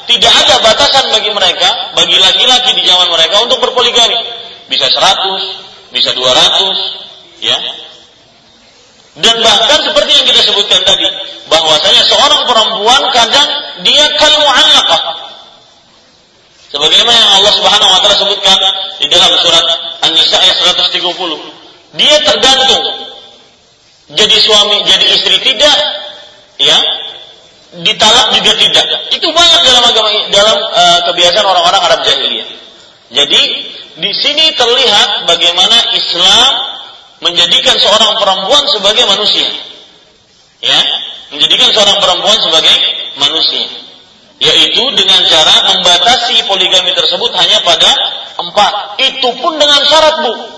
[0.06, 4.16] tidak ada batasan bagi mereka, bagi laki-laki di zaman mereka untuk berpoligami.
[4.66, 7.56] Bisa 100, bisa 200, ya.
[9.16, 11.08] Dan bahkan seperti yang kita sebutkan tadi,
[11.48, 13.48] bahwasanya seorang perempuan kadang
[13.86, 15.02] dia kal mu'allaqah.
[16.66, 18.58] Sebagaimana yang Allah Subhanahu wa taala sebutkan
[19.00, 19.64] di dalam surat
[20.02, 21.96] An-Nisa ayat 130.
[21.96, 22.84] Dia tergantung
[24.06, 25.76] jadi suami, jadi istri tidak,
[26.62, 26.78] ya,
[27.82, 28.86] ditalak juga tidak.
[29.10, 32.48] Itu banyak dalam agama dalam uh, kebiasaan orang-orang Arab jahiliyah.
[33.10, 33.42] Jadi
[33.98, 36.50] di sini terlihat bagaimana Islam
[37.18, 39.48] menjadikan seorang perempuan sebagai manusia.
[40.62, 40.80] Ya,
[41.34, 42.76] menjadikan seorang perempuan sebagai
[43.18, 43.66] manusia.
[44.36, 47.90] Yaitu dengan cara membatasi poligami tersebut hanya pada
[48.38, 48.72] empat.
[49.00, 50.55] Itu pun dengan syarat bu.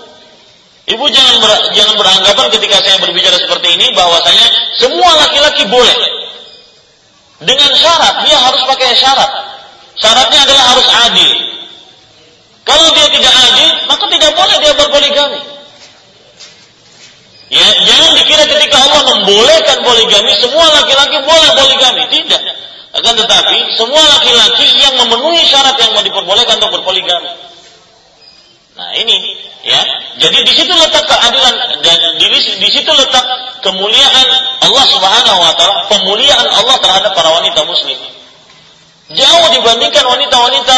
[0.89, 4.47] Ibu jangan ber, jangan beranggapan ketika saya berbicara seperti ini bahwasanya
[4.81, 6.19] semua laki-laki boleh
[7.39, 9.31] dengan syarat, dia harus pakai syarat.
[9.95, 11.31] Syaratnya adalah harus adil.
[12.67, 15.41] Kalau dia tidak adil, maka tidak boleh dia berpoligami.
[17.49, 22.03] Ya, jangan dikira ketika Allah membolehkan poligami, semua laki-laki boleh poligami.
[22.11, 22.41] Tidak.
[22.99, 27.48] Akan tetapi, semua laki-laki yang memenuhi syarat yang mau diperbolehkan untuk berpoligami.
[28.79, 29.35] Nah ini,
[29.67, 29.81] ya.
[30.23, 33.25] Jadi di situ letak keadilan dan di, situ letak
[33.59, 34.27] kemuliaan
[34.63, 37.99] Allah Subhanahu wa taala, pemuliaan Allah terhadap para wanita muslim.
[39.11, 40.77] Jauh dibandingkan wanita-wanita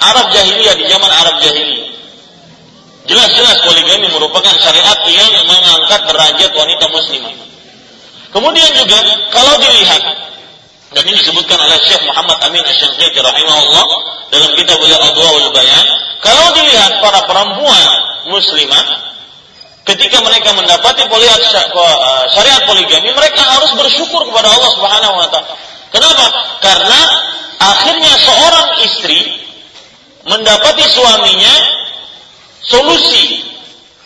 [0.00, 1.92] Arab jahiliyah di zaman Arab jahiliyah.
[3.04, 7.34] Jelas-jelas poligami merupakan syariat yang mengangkat derajat wanita muslimah.
[8.32, 8.96] Kemudian juga
[9.28, 10.00] kalau dilihat
[10.92, 13.86] dan ini disebutkan oleh Syekh Muhammad Amin Asy-Syanqiti rahimahullah
[14.28, 15.86] dalam kitab Adwaul Bayan,
[16.22, 17.90] kalau dilihat para perempuan
[18.30, 18.86] muslimah
[19.82, 25.54] ketika mereka mendapati uh, syariat poligami, mereka harus bersyukur kepada Allah Subhanahu wa taala.
[25.90, 26.26] Kenapa?
[26.62, 27.00] Karena
[27.58, 29.20] akhirnya seorang istri
[30.30, 31.54] mendapati suaminya
[32.62, 33.42] solusi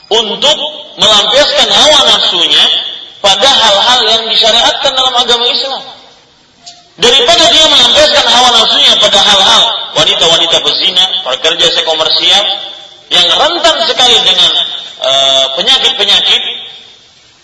[0.09, 0.57] untuk
[0.97, 2.65] melampiaskan hawa nafsunya
[3.21, 5.96] pada hal-hal yang disyariatkan dalam agama Islam.
[6.97, 9.63] Daripada dia melampiaskan hawa nafsunya pada hal-hal
[10.01, 12.45] wanita-wanita berzina, pekerja sekomersial
[13.13, 14.53] yang rentan sekali dengan
[14.97, 16.43] Eh, penyakit-penyakit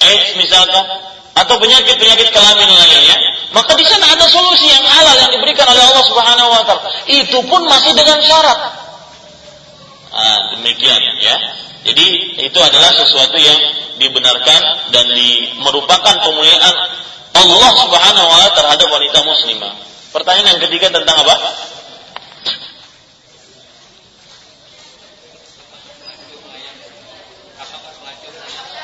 [0.01, 0.85] AIDS misalkan
[1.37, 3.17] atau penyakit-penyakit kelamin lainnya,
[3.53, 6.89] maka di sana ada solusi yang halal yang diberikan oleh Allah Subhanahu wa taala.
[7.05, 8.59] Itu pun masih dengan syarat.
[10.17, 11.37] Nah, demikian ya.
[11.93, 13.59] Jadi itu adalah sesuatu yang
[14.01, 16.75] dibenarkan dan di, merupakan pemuliaan
[17.33, 19.73] Allah Subhanahu wa taala terhadap wanita muslimah.
[20.13, 21.37] Pertanyaan yang ketiga tentang apa?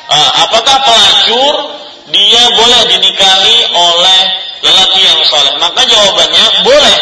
[0.08, 1.54] uh, apakah pelacur
[2.08, 4.20] dia boleh dinikahi oleh
[4.64, 5.54] lelaki yang soleh?
[5.60, 6.98] Maka jawabannya boleh.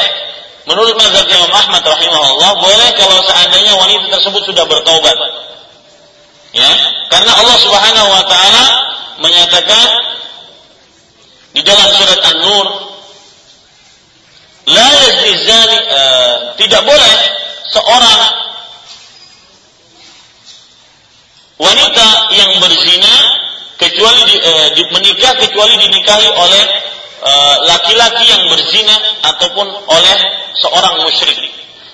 [0.67, 5.15] Menurut mazhab Imam Ahmad rahimahullah boleh kalau seandainya wanita tersebut sudah bertobat.
[6.51, 6.73] Ya,
[7.07, 8.65] karena Allah Subhanahu wa taala
[9.23, 9.87] menyatakan
[11.57, 12.67] di dalam surat An-Nur
[14.69, 17.15] la yazni zani uh, tidak boleh
[17.73, 18.21] seorang
[21.57, 23.15] wanita yang berzina
[23.77, 26.65] kecuali di, eh, di, menikah kecuali dinikahi oleh
[27.25, 30.17] eh, laki-laki eh, yang berzina ataupun oleh
[30.61, 31.37] seorang musyrik.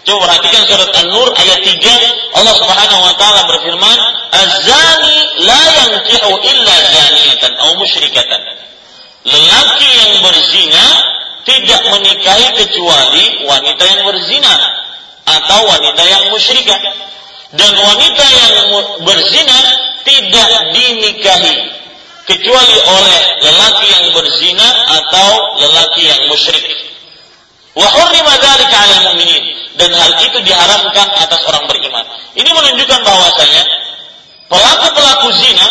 [0.02, 3.98] Coba perhatikan surat An-Nur ayat 3 Allah Subhanahu wa taala berfirman,
[4.34, 8.40] "Az-zani la yankihu illa zaniyatan aw musyrikatan."
[9.22, 10.86] Lelaki yang berzina
[11.46, 14.54] tidak menikahi kecuali wanita yang berzina
[15.22, 16.80] atau wanita yang musyrikah
[17.54, 18.54] dan wanita yang
[19.06, 19.58] berzina
[20.02, 21.54] tidak dinikahi
[22.26, 24.68] kecuali oleh lelaki yang berzina
[25.02, 26.64] atau lelaki yang musyrik.
[27.72, 29.42] Wa hurrima dzalika 'alal mu'minin
[29.80, 32.04] dan hal itu diharamkan atas orang beriman.
[32.36, 33.62] Ini menunjukkan bahwasanya
[34.52, 35.66] pelaku-pelaku zina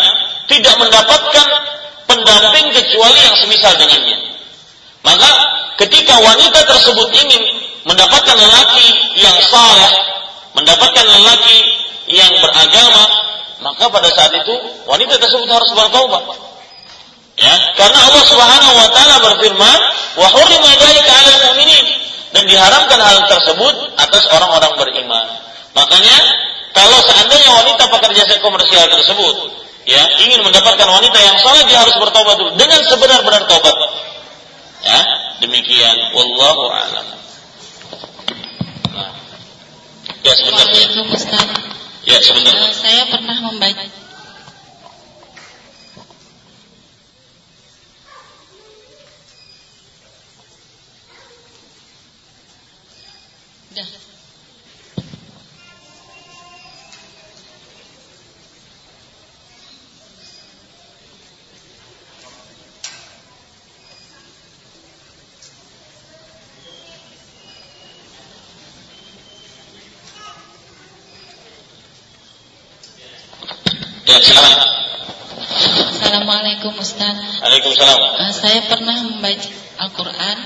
[0.50, 1.46] tidak mendapatkan
[2.06, 4.18] pendamping kecuali yang semisal dengannya.
[5.02, 5.30] Maka
[5.82, 7.42] ketika wanita tersebut ingin
[7.82, 8.88] mendapatkan lelaki
[9.18, 10.12] yang saleh
[10.52, 11.58] mendapatkan lelaki
[12.12, 13.04] yang beragama,
[13.64, 16.24] maka pada saat itu wanita tersebut harus bertaubat.
[17.40, 19.78] Ya, karena Allah Subhanahu wa taala berfirman,
[20.20, 21.86] "Wa hurrima dzalika 'alal mu'minin."
[22.32, 25.26] Dan diharamkan hal tersebut atas orang-orang beriman.
[25.76, 26.16] Makanya
[26.72, 29.52] kalau seandainya wanita pekerja komersial tersebut
[29.92, 33.76] ya ingin mendapatkan wanita yang soleh dia harus bertobat dulu dengan sebenar-benar tobat.
[34.82, 35.00] Ya,
[35.44, 37.06] demikian wallahu a'lam.
[40.22, 40.66] Ya sebentar.
[42.02, 42.54] Ya sebentar.
[42.54, 44.01] Uh, saya pernah membaca
[74.22, 74.70] silakan.
[75.92, 77.16] Assalamualaikum Ustaz.
[77.42, 77.98] Waalaikumsalam.
[77.98, 79.50] Uh, saya pernah membaca
[79.82, 80.38] Al-Quran.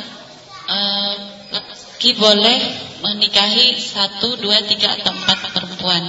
[0.66, 1.14] Uh,
[1.54, 2.58] laki boleh
[3.04, 6.02] menikahi satu, dua, tiga atau empat perempuan.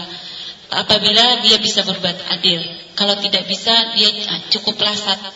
[0.72, 2.60] Apabila dia bisa berbuat adil.
[2.98, 5.30] Kalau tidak bisa, dia uh, cukuplah satu.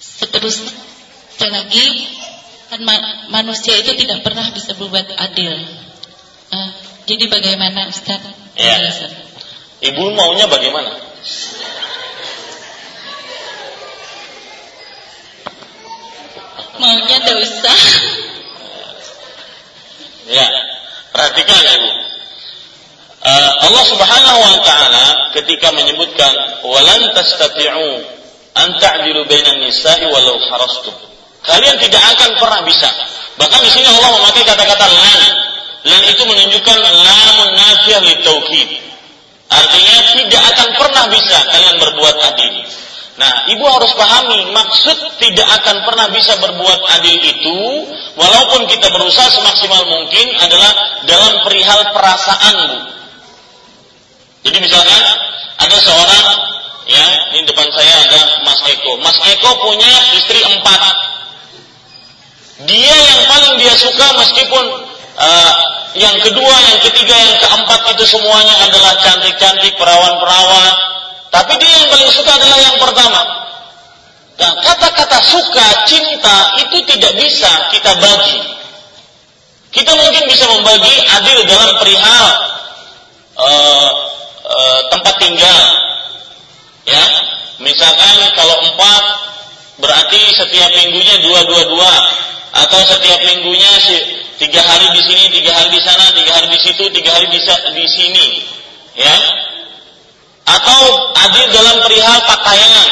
[0.00, 1.86] Seterusnya lagi
[2.66, 2.82] kan
[3.30, 5.54] manusia itu tidak pernah bisa berbuat adil.
[6.50, 6.70] Uh,
[7.06, 8.18] jadi bagaimana Ustaz?
[8.58, 8.80] Ya.
[9.92, 11.05] Ibu maunya bagaimana?
[16.76, 17.74] Maunya dosa.
[20.26, 20.46] Ya,
[21.14, 21.90] perhatikan ibu.
[23.26, 26.30] Uh, Allah Subhanahu wa taala ketika menyebutkan
[26.62, 27.90] walan tastati'u
[28.54, 30.94] an ta'dilu bainan nisa'i walau harastum.
[31.46, 32.90] Kalian tidak akan pernah bisa.
[33.38, 35.20] Bahkan di sini Allah memakai kata-kata lan.
[35.86, 38.85] Lan itu menunjukkan lamun nafiyah li taukid.
[39.46, 42.54] Artinya tidak akan pernah bisa kalian berbuat adil.
[43.16, 47.58] Nah, ibu harus pahami maksud tidak akan pernah bisa berbuat adil itu,
[48.12, 52.56] walaupun kita berusaha semaksimal mungkin adalah dalam perihal perasaan.
[54.44, 55.02] Jadi misalkan
[55.56, 56.26] ada seorang,
[56.92, 58.92] ya, di depan saya ada Mas Eko.
[59.00, 60.80] Mas Eko punya istri empat.
[62.68, 64.64] Dia yang paling dia suka meskipun
[65.16, 65.52] uh,
[65.96, 70.74] yang kedua, yang ketiga, yang keempat itu semuanya adalah cantik-cantik, perawan-perawan,
[71.32, 73.22] tapi dia yang paling suka adalah yang pertama.
[74.36, 78.40] Dan kata-kata suka, cinta itu tidak bisa kita bagi.
[79.72, 82.26] Kita mungkin bisa membagi adil dalam perihal
[83.40, 83.90] uh,
[84.44, 85.64] uh, tempat tinggal.
[86.86, 87.04] Ya,
[87.60, 89.02] misalkan kalau empat
[89.80, 91.94] berarti setiap minggunya dua dua dua
[92.56, 93.72] atau setiap minggunya
[94.36, 97.40] tiga hari di sini, tiga hari di sana, tiga hari di situ, tiga hari di,
[97.76, 98.26] di sini.
[98.96, 99.16] Ya,
[100.46, 100.80] atau
[101.26, 102.88] adil dalam perihal pakaian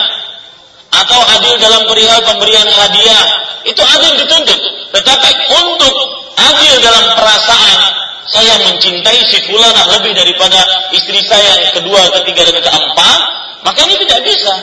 [0.95, 3.25] atau adil dalam perihal pemberian hadiah.
[3.65, 4.61] Itu adil dituntut.
[4.93, 5.31] Tetapi
[5.65, 5.95] untuk
[6.37, 7.81] adil dalam perasaan
[8.29, 10.61] saya mencintai si fulana lebih daripada
[10.93, 13.21] istri saya yang kedua, ketiga dan keempat
[13.65, 14.55] maka ini tidak bisa.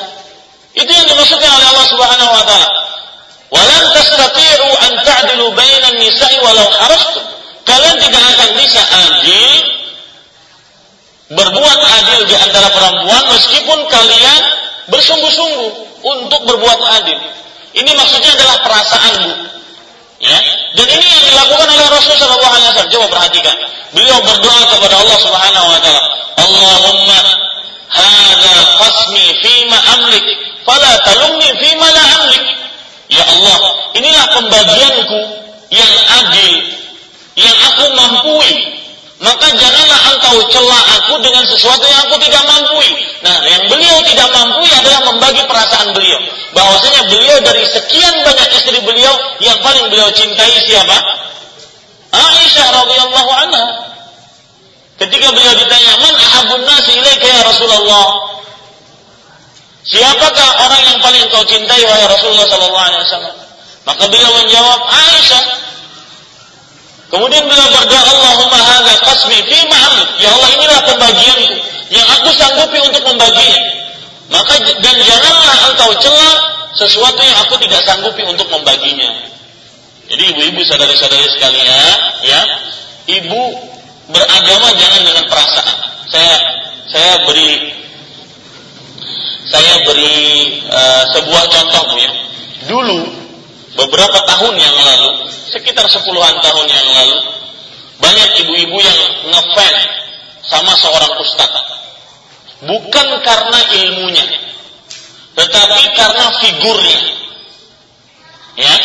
[0.77, 2.69] Itu yang dimaksudkan oleh Allah Subhanahu wa taala
[3.51, 7.25] walan tastati'u an ta'dilu bainan nisa'i walau harastum
[7.67, 9.59] kalian tidak akan bisa adil
[11.31, 14.41] berbuat adil di antara perempuan meskipun kalian
[14.91, 15.71] bersungguh-sungguh
[16.03, 17.19] untuk berbuat adil.
[17.71, 19.31] Ini maksudnya adalah perasaan bu.
[20.21, 20.39] Ya.
[20.75, 22.93] Dan ini yang dilakukan oleh Rasulullah Shallallahu Alaihi Wasallam.
[22.93, 23.55] Coba perhatikan.
[23.95, 26.03] Beliau berdoa kepada Allah Subhanahu Wa Taala.
[26.41, 27.19] Allahumma
[27.91, 30.25] hada qasmi fima amlik,
[30.63, 32.43] fala talumni fima la amlik.
[33.11, 33.57] Ya Allah,
[33.99, 35.19] inilah pembagianku
[35.67, 35.93] yang
[36.23, 36.55] adil,
[37.35, 38.39] yang aku mampu
[39.21, 42.81] maka janganlah engkau celah aku dengan sesuatu yang aku tidak mampu.
[43.21, 46.17] Nah, yang beliau tidak mampu adalah membagi perasaan beliau.
[46.57, 50.97] Bahwasanya beliau dari sekian banyak istri beliau yang paling beliau cintai siapa?
[52.09, 53.65] Aisyah radhiyallahu anha.
[55.05, 58.30] Ketika beliau ditanya, "Man ahabun nasi ilaika ya Rasulullah?"
[59.91, 63.35] Siapakah orang yang paling kau cintai wahai Rasulullah sallallahu alaihi wasallam?
[63.83, 65.43] Maka beliau menjawab, "Aisyah."
[67.11, 69.59] Kemudian beliau berdoa, Allahumma hadza qasmi fi.
[70.23, 71.55] Ya Allah, inilah pembagianku
[71.91, 73.61] yang aku sanggupi untuk membaginya.
[74.31, 76.35] Maka dan janganlah engkau celah
[76.71, 79.11] sesuatu yang aku tidak sanggupi untuk membaginya.
[80.07, 82.39] Jadi ibu-ibu saudari-saudari sekalian, ya,
[83.11, 83.43] ibu
[84.07, 85.77] beragama jangan dengan perasaan.
[86.07, 86.35] Saya
[86.87, 87.80] saya beri
[89.51, 92.11] saya beri uh, sebuah contoh ya.
[92.71, 92.99] Dulu
[93.75, 97.17] beberapa tahun yang lalu sekitar sepuluhan tahun yang lalu
[97.99, 98.99] banyak ibu-ibu yang
[99.29, 99.75] ngefan
[100.41, 101.51] sama seorang ustaz
[102.65, 104.25] bukan karena ilmunya
[105.35, 106.99] tetapi karena figurnya.
[108.59, 108.75] Ya?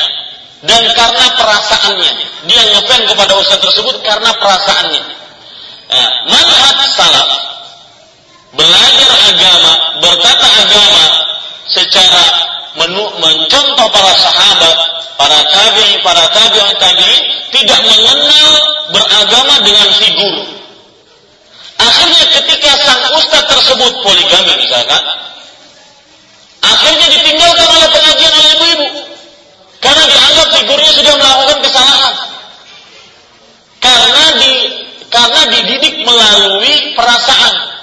[0.66, 2.12] Dan karena perasaannya.
[2.46, 5.02] Dia ngefan kepada ustaz tersebut karena perasaannya.
[5.86, 7.28] Nah, manhaj salaf
[8.56, 11.04] belajar agama berkata agama
[11.68, 12.24] secara
[13.20, 14.76] mencontoh para sahabat
[15.16, 18.48] para tabi'in, para tabi'in tabi'in tidak mengenal
[18.92, 20.36] beragama dengan figur.
[21.76, 25.02] Akhirnya ketika sang ustaz tersebut poligami misalkan,
[26.64, 28.88] akhirnya ditinggalkan oleh pengajian oleh ibu-ibu.
[29.76, 32.14] Karena dianggap figurnya sudah melakukan kesalahan.
[33.76, 34.24] Karena
[35.52, 37.75] di melalui perasaan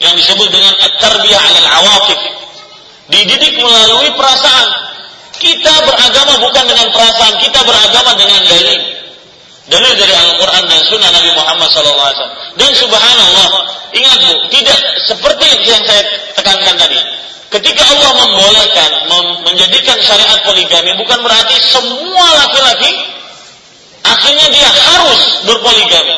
[0.00, 2.20] yang disebut dengan at-tarbiyah 'alal awaqif.
[3.12, 4.68] Dididik melalui perasaan.
[5.40, 8.80] Kita beragama bukan dengan perasaan, kita beragama dengan dalil.
[9.70, 12.12] Dalil dari Al-Quran dan Sunnah Nabi Muhammad SAW.
[12.58, 13.48] Dan subhanallah,
[13.94, 16.02] ingat bu, tidak seperti yang saya
[16.36, 17.00] tekankan tadi.
[17.50, 18.90] Ketika Allah membolehkan,
[19.42, 22.90] menjadikan syariat poligami, bukan berarti semua laki-laki
[24.06, 26.16] akhirnya dia harus berpoligami.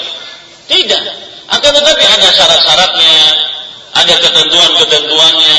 [0.68, 1.02] Tidak.
[1.52, 3.16] Akan tetapi ada syarat-syaratnya,
[3.92, 5.58] ada ketentuan-ketentuannya,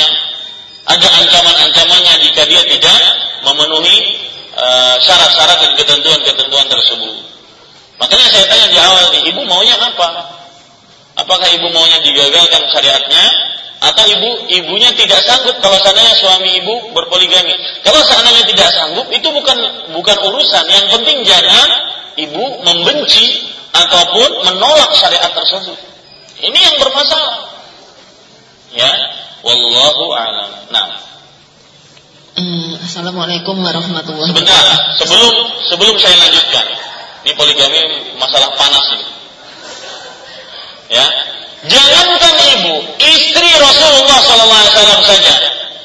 [0.90, 3.00] ada ancaman-ancamannya jika dia tidak
[3.46, 3.98] memenuhi
[4.58, 7.16] uh, syarat-syarat dan ketentuan-ketentuan tersebut.
[8.02, 10.10] Makanya saya tanya di awal ibu maunya apa?
[11.14, 13.26] Apakah ibu maunya digagalkan syariatnya
[13.84, 17.54] atau ibu ibunya tidak sanggup kalau seandainya suami ibu berpoligami.
[17.86, 19.58] Kalau seandainya tidak sanggup itu bukan
[19.94, 20.66] bukan urusan.
[20.72, 21.70] Yang penting jangan
[22.18, 25.78] ibu membenci ataupun menolak syariat tersebut.
[26.42, 27.53] Ini yang bermasalah.
[28.74, 28.90] Ya,
[29.46, 30.50] wallahu a'lam.
[30.74, 30.98] Nah.
[32.34, 34.34] Hmm, Assalamualaikum warahmatullahi wabarakatuh.
[34.34, 34.66] Sebentar,
[34.98, 35.34] sebelum
[35.70, 36.66] sebelum saya lanjutkan.
[37.24, 37.80] Ini poligami
[38.18, 39.08] masalah panas ini.
[40.92, 41.06] Ya.
[41.64, 45.34] Jangankan ibu, istri Rasulullah SAW saja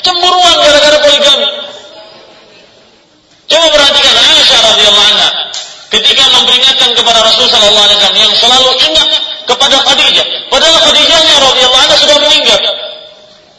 [0.03, 1.49] cemburuan gara-gara poligami.
[3.47, 5.31] Coba perhatikan Aisyah radhiyallahu anha
[5.95, 9.09] ketika memperingatkan kepada Rasulullah SAW yang selalu ingat
[9.49, 10.27] kepada Khadijah.
[10.53, 12.61] Padahal Khadijahnya radhiyallahu anha sudah meninggal.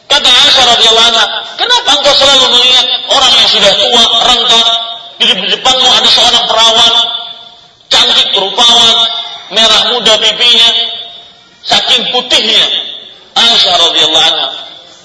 [0.10, 1.26] Kata Aisyah radhiyallahu anha,
[1.58, 4.62] kenapa engkau selalu melihat orang yang sudah tua, renta,
[5.20, 6.94] di depanmu ada seorang perawan,
[7.90, 8.96] cantik berupawan,
[9.54, 10.70] merah muda pipinya,
[11.66, 12.66] saking putihnya.
[13.34, 14.48] Aisyah radhiyallahu anha.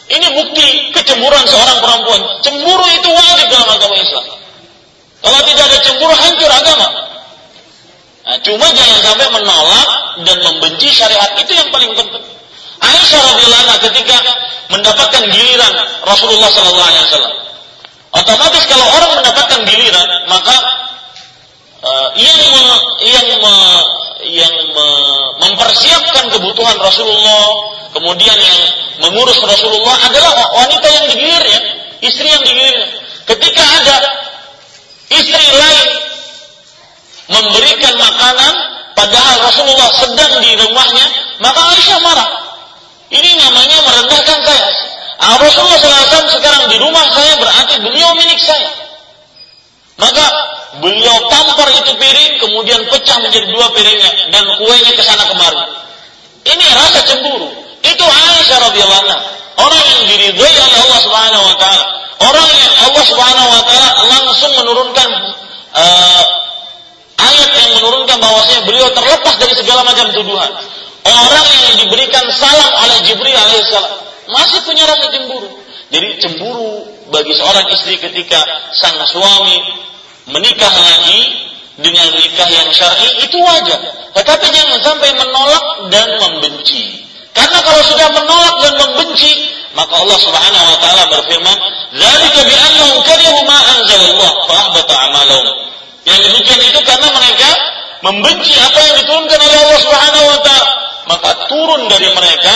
[0.04, 2.20] Ini bukti kecemburuan seorang perempuan.
[2.44, 4.24] Cemburu itu wajib dalam agama Islam.
[5.24, 6.88] Kalau tidak ada cemburu hancur agama.
[8.24, 9.88] Nah, cuma jangan sampai menolak
[10.24, 12.24] dan membenci syariat itu yang paling penting.
[12.80, 14.16] Aisyah radhiyallahu anha ketika
[14.72, 15.72] mendapatkan giliran
[16.08, 17.34] Rasulullah sallallahu alaihi wasallam.
[18.14, 20.56] Otomatis kalau orang mendapatkan giliran, maka
[21.84, 22.64] uh, yang me,
[23.04, 23.54] yang me,
[24.32, 24.88] yang me,
[25.44, 27.44] mempersiapkan kebutuhan Rasulullah,
[27.92, 28.60] kemudian yang
[29.04, 30.32] mengurus Rasulullah adalah
[30.64, 31.60] wanita yang digilirnya,
[32.00, 32.88] istri yang digilirnya.
[33.28, 33.96] Ketika ada
[35.12, 35.88] istri lain
[37.28, 38.52] memberikan makanan
[38.92, 41.06] padahal Rasulullah sedang di rumahnya,
[41.40, 42.30] maka Aisyah marah.
[43.14, 44.68] Ini namanya merendahkan saya.
[45.22, 48.70] Ah, Rasulullah SAW sekarang di rumah saya berarti beliau milik saya.
[49.94, 50.26] Maka
[50.82, 55.62] beliau tampar itu piring, kemudian pecah menjadi dua piringnya dan kuenya ke sana kemari.
[56.44, 57.46] Ini rasa cemburu.
[57.84, 59.18] Itu Aisyah radhiyallahu anha.
[59.54, 61.84] Orang yang diridhoi oleh Allah Subhanahu wa taala.
[62.26, 65.08] Orang yang Allah Subhanahu wa taala langsung menurunkan
[65.78, 66.22] uh,
[67.24, 70.52] ayat yang menurunkan bahwasanya beliau terlepas dari segala macam tuduhan.
[71.04, 73.92] Orang yang diberikan salam oleh Jibril alaihissalam
[74.32, 75.48] masih punya rasa cemburu.
[75.92, 78.40] Jadi cemburu bagi seorang istri ketika
[78.72, 79.60] sang suami
[80.32, 81.20] menikah lagi
[81.76, 83.80] dengan nikah yang syar'i itu wajar.
[84.16, 87.04] Tetapi jangan sampai menolak dan membenci.
[87.34, 89.32] Karena kalau sudah menolak dan membenci,
[89.74, 91.56] maka Allah Subhanahu wa taala berfirman,
[91.98, 95.46] "Dzalika bi annahum karihu anzalallah fa ahbata amalahum."
[96.06, 97.48] Yang demikian itu karena mereka
[98.04, 100.68] membenci apa yang diturunkan oleh Allah Subhanahu wa taala,
[101.08, 102.54] maka turun dari mereka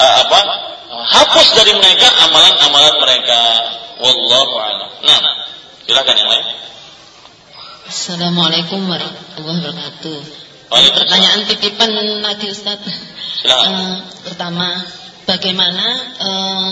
[0.00, 0.40] uh, apa?
[1.04, 3.40] hapus dari mereka amalan-amalan mereka.
[4.00, 4.90] Wallahu a'lam.
[5.04, 5.20] Nah,
[5.84, 6.46] silakan yang lain.
[7.84, 10.18] Assalamualaikum warahmatullahi wabarakatuh.
[10.72, 11.92] Pertanyaan titipan
[12.24, 12.80] lagi Ustaz.
[13.44, 14.82] Uh, pertama,
[15.28, 15.86] bagaimana
[16.18, 16.70] uh,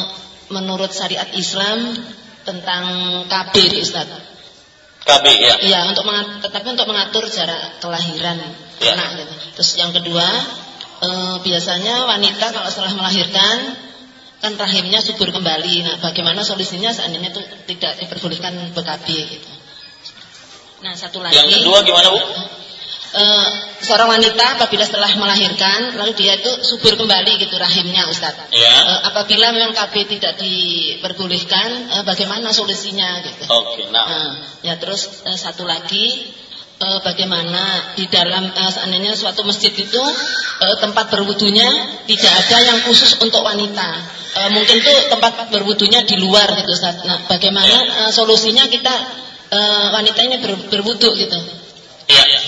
[0.50, 1.94] menurut syariat Islam
[2.42, 2.84] tentang
[3.28, 4.31] KB Ustaz?
[5.02, 5.54] KB ya.
[5.58, 8.38] Iya, untuk mengatur, tetapi untuk mengatur jarak kelahiran
[8.78, 8.94] ya.
[8.94, 9.34] anak gitu.
[9.58, 10.26] Terus yang kedua,
[11.02, 13.76] uh, biasanya wanita kalau setelah melahirkan
[14.42, 15.86] kan rahimnya subur kembali.
[15.86, 17.42] Nah, bagaimana solusinya seandainya itu
[17.74, 19.06] tidak diperbolehkan BKB
[19.38, 19.50] gitu.
[20.82, 21.38] Nah, satu lagi.
[21.38, 22.20] Yang kedua gimana, Bu?
[23.12, 23.48] Uh,
[23.84, 28.48] seorang wanita apabila setelah melahirkan lalu dia itu subur kembali gitu rahimnya Ustaz.
[28.48, 28.72] Ya.
[28.88, 33.44] Uh, apabila memang KB tidak diperbolehkan uh, bagaimana solusinya gitu.
[33.52, 34.08] Oke, okay, nah.
[34.08, 34.32] Uh,
[34.64, 36.32] ya terus uh, satu lagi
[36.80, 41.68] uh, bagaimana di dalam uh, seandainya suatu masjid itu uh, tempat berwudunya
[42.08, 43.88] tidak ada yang khusus untuk wanita.
[44.32, 47.04] Uh, mungkin tuh tempat berwudunya di luar gitu Ustaz.
[47.04, 48.94] Nah, bagaimana uh, solusinya kita
[49.52, 51.38] uh, wanita ini ber, berwudu gitu.
[52.08, 52.40] Iya.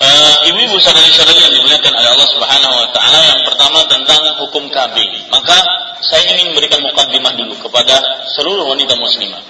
[0.00, 4.96] Uh, ibu-ibu saudari-saudari yang dimuliakan oleh Allah Subhanahu wa taala yang pertama tentang hukum KB.
[5.28, 5.60] Maka
[6.00, 8.00] saya ingin memberikan mukadimah dulu kepada
[8.32, 9.44] seluruh wanita muslimah.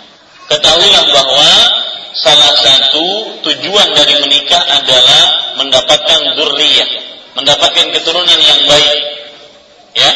[0.51, 1.51] Ketahuilah bahwa
[2.19, 6.91] salah satu tujuan dari menikah adalah mendapatkan zurriyah,
[7.39, 8.99] mendapatkan keturunan yang baik.
[9.95, 10.11] Ya.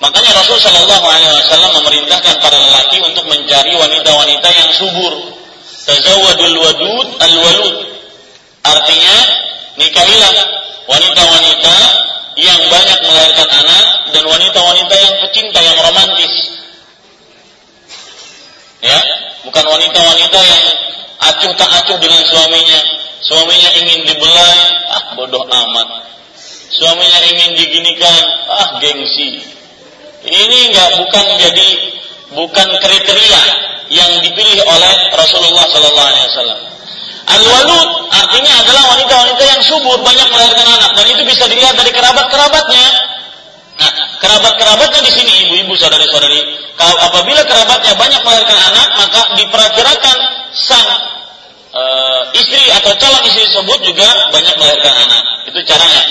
[0.00, 5.36] Makanya Rasul Shallallahu Alaihi Wasallam memerintahkan para lelaki untuk mencari wanita-wanita yang subur.
[5.84, 7.93] Tazawadul wadud al walud.
[8.64, 9.16] Artinya
[9.76, 10.34] nikahilah
[10.88, 11.76] wanita-wanita
[12.40, 16.34] yang banyak melahirkan anak dan wanita-wanita yang pecinta yang romantis.
[18.84, 18.98] Ya,
[19.46, 20.62] bukan wanita-wanita yang
[21.20, 22.80] acuh tak acuh dengan suaminya.
[23.24, 24.60] Suaminya ingin dibelai,
[24.92, 25.88] ah bodoh amat.
[26.68, 29.40] Suaminya ingin diginikan, ah gengsi.
[30.24, 31.68] Ini enggak bukan jadi
[32.32, 33.42] bukan kriteria
[33.92, 36.73] yang dipilih oleh Rasulullah sallallahu alaihi wasallam.
[37.24, 42.86] Al-walud artinya adalah wanita-wanita yang subur, banyak melahirkan anak dan itu bisa dilihat dari kerabat-kerabatnya.
[43.74, 46.40] Nah, kerabat-kerabatnya di sini ibu-ibu saudari-saudari,
[46.76, 50.16] kalau apabila kerabatnya banyak melahirkan anak, maka diperkirakan
[50.52, 50.88] sang
[51.74, 51.82] e,
[52.38, 55.22] istri atau calon istri tersebut juga banyak melahirkan anak.
[55.48, 56.02] Itu caranya.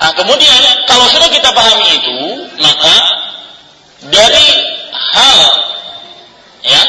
[0.00, 2.18] Nah, kemudian kalau sudah kita pahami itu,
[2.58, 2.96] maka
[4.10, 4.48] dari
[5.12, 5.38] hal
[6.62, 6.82] ya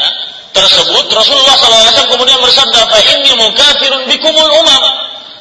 [0.50, 4.82] tersebut Rasulullah SAW kemudian bersabda fa inni mukafirun bikumul umam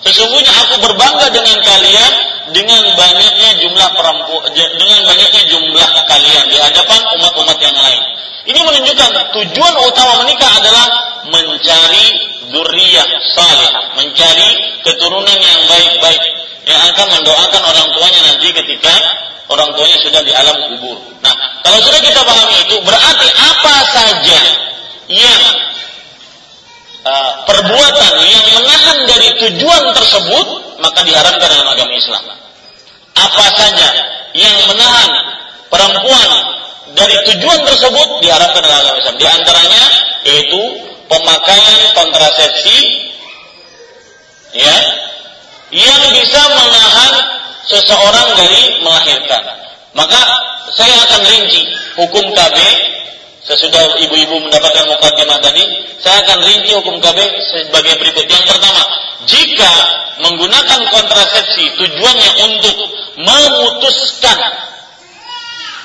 [0.05, 2.11] sesungguhnya aku berbangga dengan kalian
[2.49, 8.01] dengan banyaknya jumlah perempuan dengan banyaknya jumlah kalian di hadapan umat-umat yang lain
[8.49, 10.85] ini menunjukkan tujuan utama menikah adalah
[11.29, 12.07] mencari
[12.49, 14.49] zuriyah salih mencari
[14.81, 16.23] keturunan yang baik-baik
[16.65, 18.93] yang akan mendoakan orang tuanya nanti ketika
[19.49, 20.97] orang tuanya sudah di alam kubur.
[21.25, 21.33] Nah,
[21.65, 24.41] kalau sudah kita pahami itu, berarti apa saja
[25.09, 25.41] yang
[27.01, 30.47] uh, perbuatan yang menahan dari tujuan tersebut
[30.79, 32.23] maka diharamkan dalam agama Islam.
[33.17, 33.87] Apa saja
[34.37, 35.09] yang menahan
[35.67, 36.29] perempuan
[36.93, 39.17] dari tujuan tersebut diharamkan dalam agama Islam.
[39.17, 39.83] Di antaranya
[40.29, 40.61] yaitu
[41.09, 42.77] pemakaian kontrasepsi
[44.53, 44.77] ya
[45.73, 47.13] yang bisa menahan
[47.65, 49.43] seseorang dari melahirkan.
[49.93, 50.21] Maka
[50.73, 51.65] saya akan rinci
[51.97, 52.57] hukum KB
[53.49, 55.65] Sesudah ibu-ibu mendapatkan mukadimah tadi,
[55.97, 57.17] saya akan rinci hukum KB
[57.49, 58.29] sebagai berikut.
[58.29, 58.81] Yang pertama,
[59.25, 59.73] jika
[60.21, 62.77] menggunakan kontrasepsi tujuannya untuk
[63.17, 64.37] memutuskan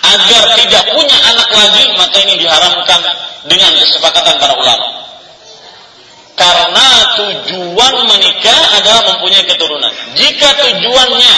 [0.05, 3.01] agar tidak punya anak lagi, maka ini diharamkan
[3.49, 5.01] dengan kesepakatan para ulama.
[6.37, 9.89] Karena tujuan menikah adalah mempunyai keturunan.
[10.21, 11.37] Jika tujuannya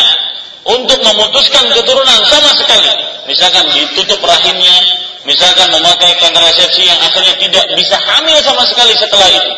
[0.74, 2.91] untuk memutuskan keturunan sama sekali,
[3.31, 9.53] misalkan ditutup rahimnya, misalkan memakai kontrasepsi yang akhirnya tidak bisa hamil sama sekali setelah itu,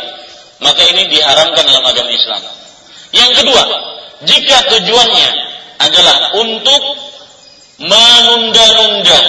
[0.64, 2.42] maka ini diharamkan dalam agama Islam.
[3.12, 3.62] Yang kedua,
[4.24, 5.28] jika tujuannya
[5.78, 6.82] adalah untuk
[7.78, 9.20] menunda-nunda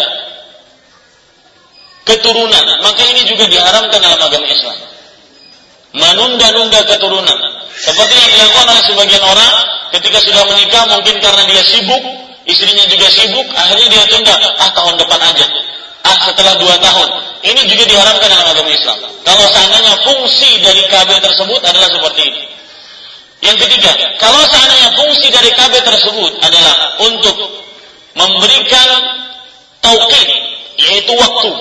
[2.08, 4.78] keturunan, maka ini juga diharamkan dalam agama Islam.
[5.94, 7.40] Menunda-nunda keturunan.
[7.80, 9.54] Seperti yang dilakukan oleh sebagian orang
[9.96, 12.04] ketika sudah menikah mungkin karena dia sibuk,
[12.48, 15.48] istrinya juga sibuk, akhirnya dia tunda, ah tahun depan aja
[16.18, 17.10] setelah dua tahun.
[17.40, 19.00] Ini juga diharamkan dalam agama Islam.
[19.24, 22.44] Kalau seandainya fungsi dari KB tersebut adalah seperti ini.
[23.40, 27.38] Yang ketiga, kalau seandainya fungsi dari KB tersebut adalah untuk
[28.12, 28.90] memberikan
[29.80, 30.30] tauqid,
[30.76, 31.52] yaitu waktu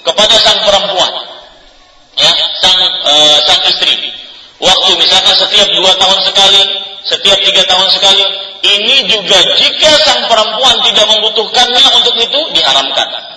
[0.00, 1.12] kepada sang perempuan,
[2.16, 2.32] ya,
[2.64, 3.14] sang e,
[3.44, 4.16] sang istri.
[4.56, 6.62] Waktu misalkan setiap dua tahun sekali,
[7.04, 8.24] setiap tiga tahun sekali,
[8.64, 13.35] ini juga jika sang perempuan tidak membutuhkannya untuk itu diharamkan.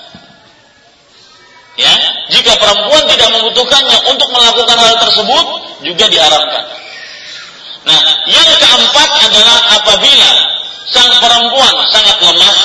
[1.80, 1.95] Ya,
[2.35, 5.45] jika perempuan tidak membutuhkannya untuk melakukan hal tersebut
[5.88, 6.64] juga diharamkan.
[7.88, 10.31] Nah, yang keempat adalah apabila
[10.91, 12.56] sang perempuan sangat lemah,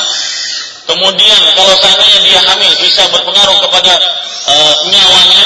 [0.90, 3.94] kemudian kalau seandainya dia hamil bisa berpengaruh kepada
[4.50, 4.54] e,
[4.90, 5.44] nyawanya,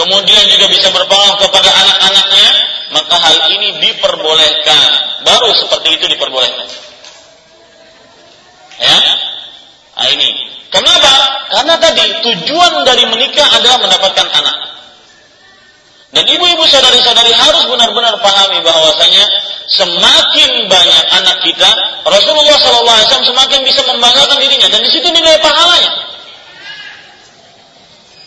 [0.00, 2.48] kemudian juga bisa berpengaruh kepada anak-anaknya,
[2.96, 4.88] maka hal ini diperbolehkan.
[5.28, 6.68] Baru seperti itu diperbolehkan.
[8.80, 8.96] Ya,
[9.92, 11.14] nah, ini Kenapa?
[11.54, 14.56] Karena tadi tujuan dari menikah adalah mendapatkan anak.
[16.14, 19.22] Dan ibu-ibu saudari-saudari harus benar-benar pahami bahwasanya
[19.70, 21.70] semakin banyak anak kita,
[22.06, 25.90] Rasulullah SAW semakin bisa membanggakan dirinya dan di situ nilai pahalanya.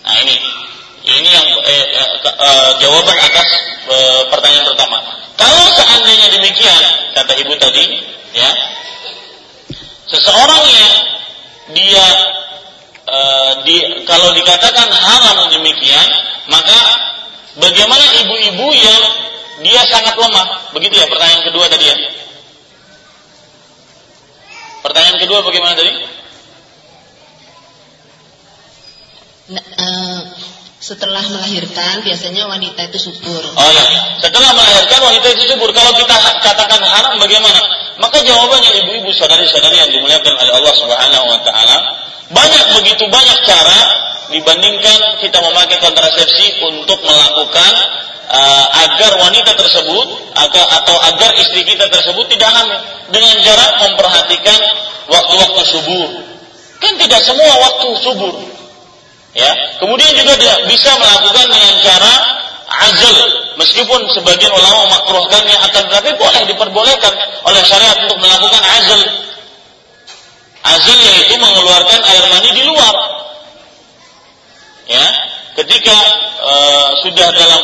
[0.07, 0.35] Nah ini,
[1.03, 3.47] ini yang eh, eh, eh, jawaban atas
[3.87, 4.97] eh, pertanyaan pertama.
[5.39, 6.83] Kalau seandainya demikian,
[7.15, 8.03] kata ibu tadi,
[8.35, 8.51] ya,
[10.11, 10.93] seseorang yang
[11.75, 12.07] dia
[13.03, 13.19] e,
[13.67, 13.75] di,
[14.07, 16.07] kalau dikatakan haram demikian,
[16.47, 16.79] maka
[17.59, 19.03] bagaimana ibu-ibu yang
[19.65, 20.71] dia sangat lemah?
[20.75, 21.97] Begitu ya pertanyaan kedua tadi ya.
[24.85, 25.91] Pertanyaan kedua bagaimana tadi?
[29.47, 30.19] Nah, uh,
[30.87, 33.43] setelah melahirkan biasanya wanita itu subur.
[33.43, 33.85] Oh ya,
[34.23, 35.75] setelah melahirkan wanita itu subur.
[35.75, 37.59] Kalau kita katakan haram bagaimana?
[37.99, 41.77] Maka jawabannya ibu-ibu saudari-saudari yang dimuliakan oleh Allah Subhanahu wa taala,
[42.31, 43.79] banyak begitu banyak cara
[44.31, 47.71] dibandingkan kita memakai kontrasepsi untuk melakukan
[48.31, 50.07] uh, agar wanita tersebut
[50.39, 52.79] agar, atau agar istri kita tersebut tidak hamil
[53.11, 54.59] dengan cara memperhatikan
[55.11, 56.09] waktu-waktu subur.
[56.79, 58.56] Kan tidak semua waktu subur.
[59.37, 59.51] Ya.
[59.77, 62.13] Kemudian juga dia bisa melakukan dengan cara
[62.67, 63.17] azal
[63.57, 67.13] meskipun sebagian ulama makruhkannya akan tetapi boleh diperbolehkan
[67.45, 69.01] oleh syariat untuk melakukan azal.
[70.65, 72.95] Azal yaitu mengeluarkan air mani di luar.
[74.87, 75.05] Ya,
[75.59, 75.97] ketika
[76.41, 77.61] uh, sudah dalam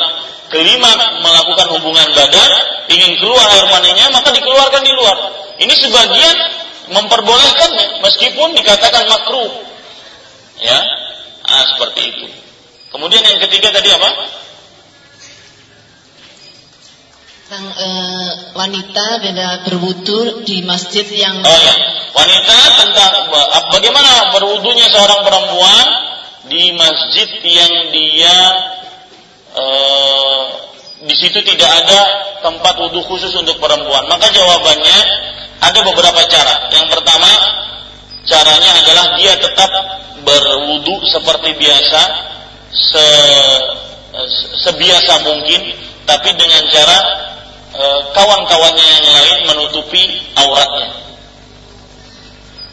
[0.51, 0.91] kelima
[1.23, 2.51] melakukan hubungan badan,
[2.91, 5.17] ingin keluar air maninya, maka dikeluarkan di luar.
[5.57, 6.35] Ini sebagian
[6.91, 9.51] memperbolehkannya, meskipun dikatakan makruh.
[10.59, 10.79] Ya,
[11.47, 12.27] ah, seperti itu.
[12.93, 14.09] Kemudian yang ketiga tadi apa?
[17.43, 17.89] Tentang e,
[18.57, 21.75] wanita beda berwudu di masjid yang Oh ya,
[22.17, 23.11] wanita tentang
[23.77, 25.85] bagaimana berwudunya seorang perempuan
[26.49, 28.37] di masjid yang dia
[29.53, 30.43] Eh,
[31.05, 31.99] di situ tidak ada
[32.41, 34.09] tempat wudhu khusus untuk perempuan.
[34.09, 34.97] Maka jawabannya
[35.61, 36.73] ada beberapa cara.
[36.73, 37.29] Yang pertama,
[38.27, 39.71] caranya adalah dia tetap
[40.23, 42.01] berwudhu seperti biasa,
[42.71, 43.05] se,
[44.63, 45.61] sebiasa mungkin,
[46.07, 46.97] tapi dengan cara
[47.75, 47.85] e,
[48.15, 50.03] kawan-kawannya yang lain menutupi
[50.39, 50.89] auratnya.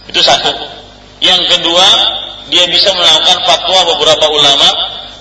[0.07, 0.55] Itu satu.
[1.21, 1.87] Yang kedua,
[2.51, 4.69] dia bisa melakukan fatwa beberapa ulama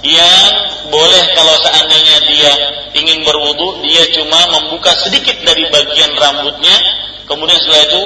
[0.01, 0.49] yang
[0.89, 2.53] boleh kalau seandainya dia
[2.97, 6.75] ingin berwudu dia cuma membuka sedikit dari bagian rambutnya
[7.27, 8.03] kemudian setelah itu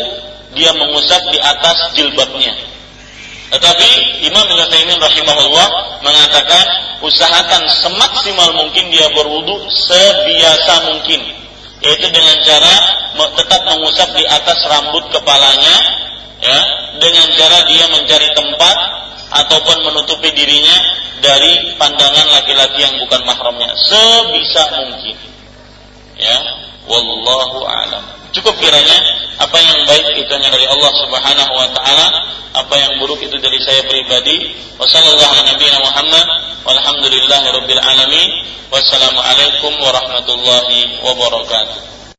[0.54, 2.54] dia mengusap di atas jilbabnya.
[3.54, 3.90] Tetapi
[4.26, 5.68] Imam Ibn Taimin rahimahullah
[6.02, 6.66] mengatakan
[7.06, 11.22] usahakan semaksimal mungkin dia berwudu sebiasa mungkin.
[11.84, 12.76] Yaitu dengan cara
[13.14, 15.76] tetap mengusap di atas rambut kepalanya
[16.42, 16.60] ya.
[16.98, 18.78] Dengan cara dia mencari tempat
[19.34, 20.78] ataupun menutupi dirinya
[21.22, 23.70] dari pandangan laki-laki yang bukan mahramnya.
[23.78, 25.18] Sebisa mungkin.
[26.18, 26.38] Ya,
[26.86, 28.23] wallahu a'lam.
[28.34, 28.98] Cukup kiranya
[29.38, 32.08] apa yang baik itu hanya dari Allah Subhanahu wa taala,
[32.58, 34.58] apa yang buruk itu dari saya pribadi.
[34.82, 36.10] Wassalamualaikum
[36.66, 38.30] walhamdulillahirabbil alamin.
[38.74, 41.78] Wassalamualaikum warahmatullahi wabarakatuh.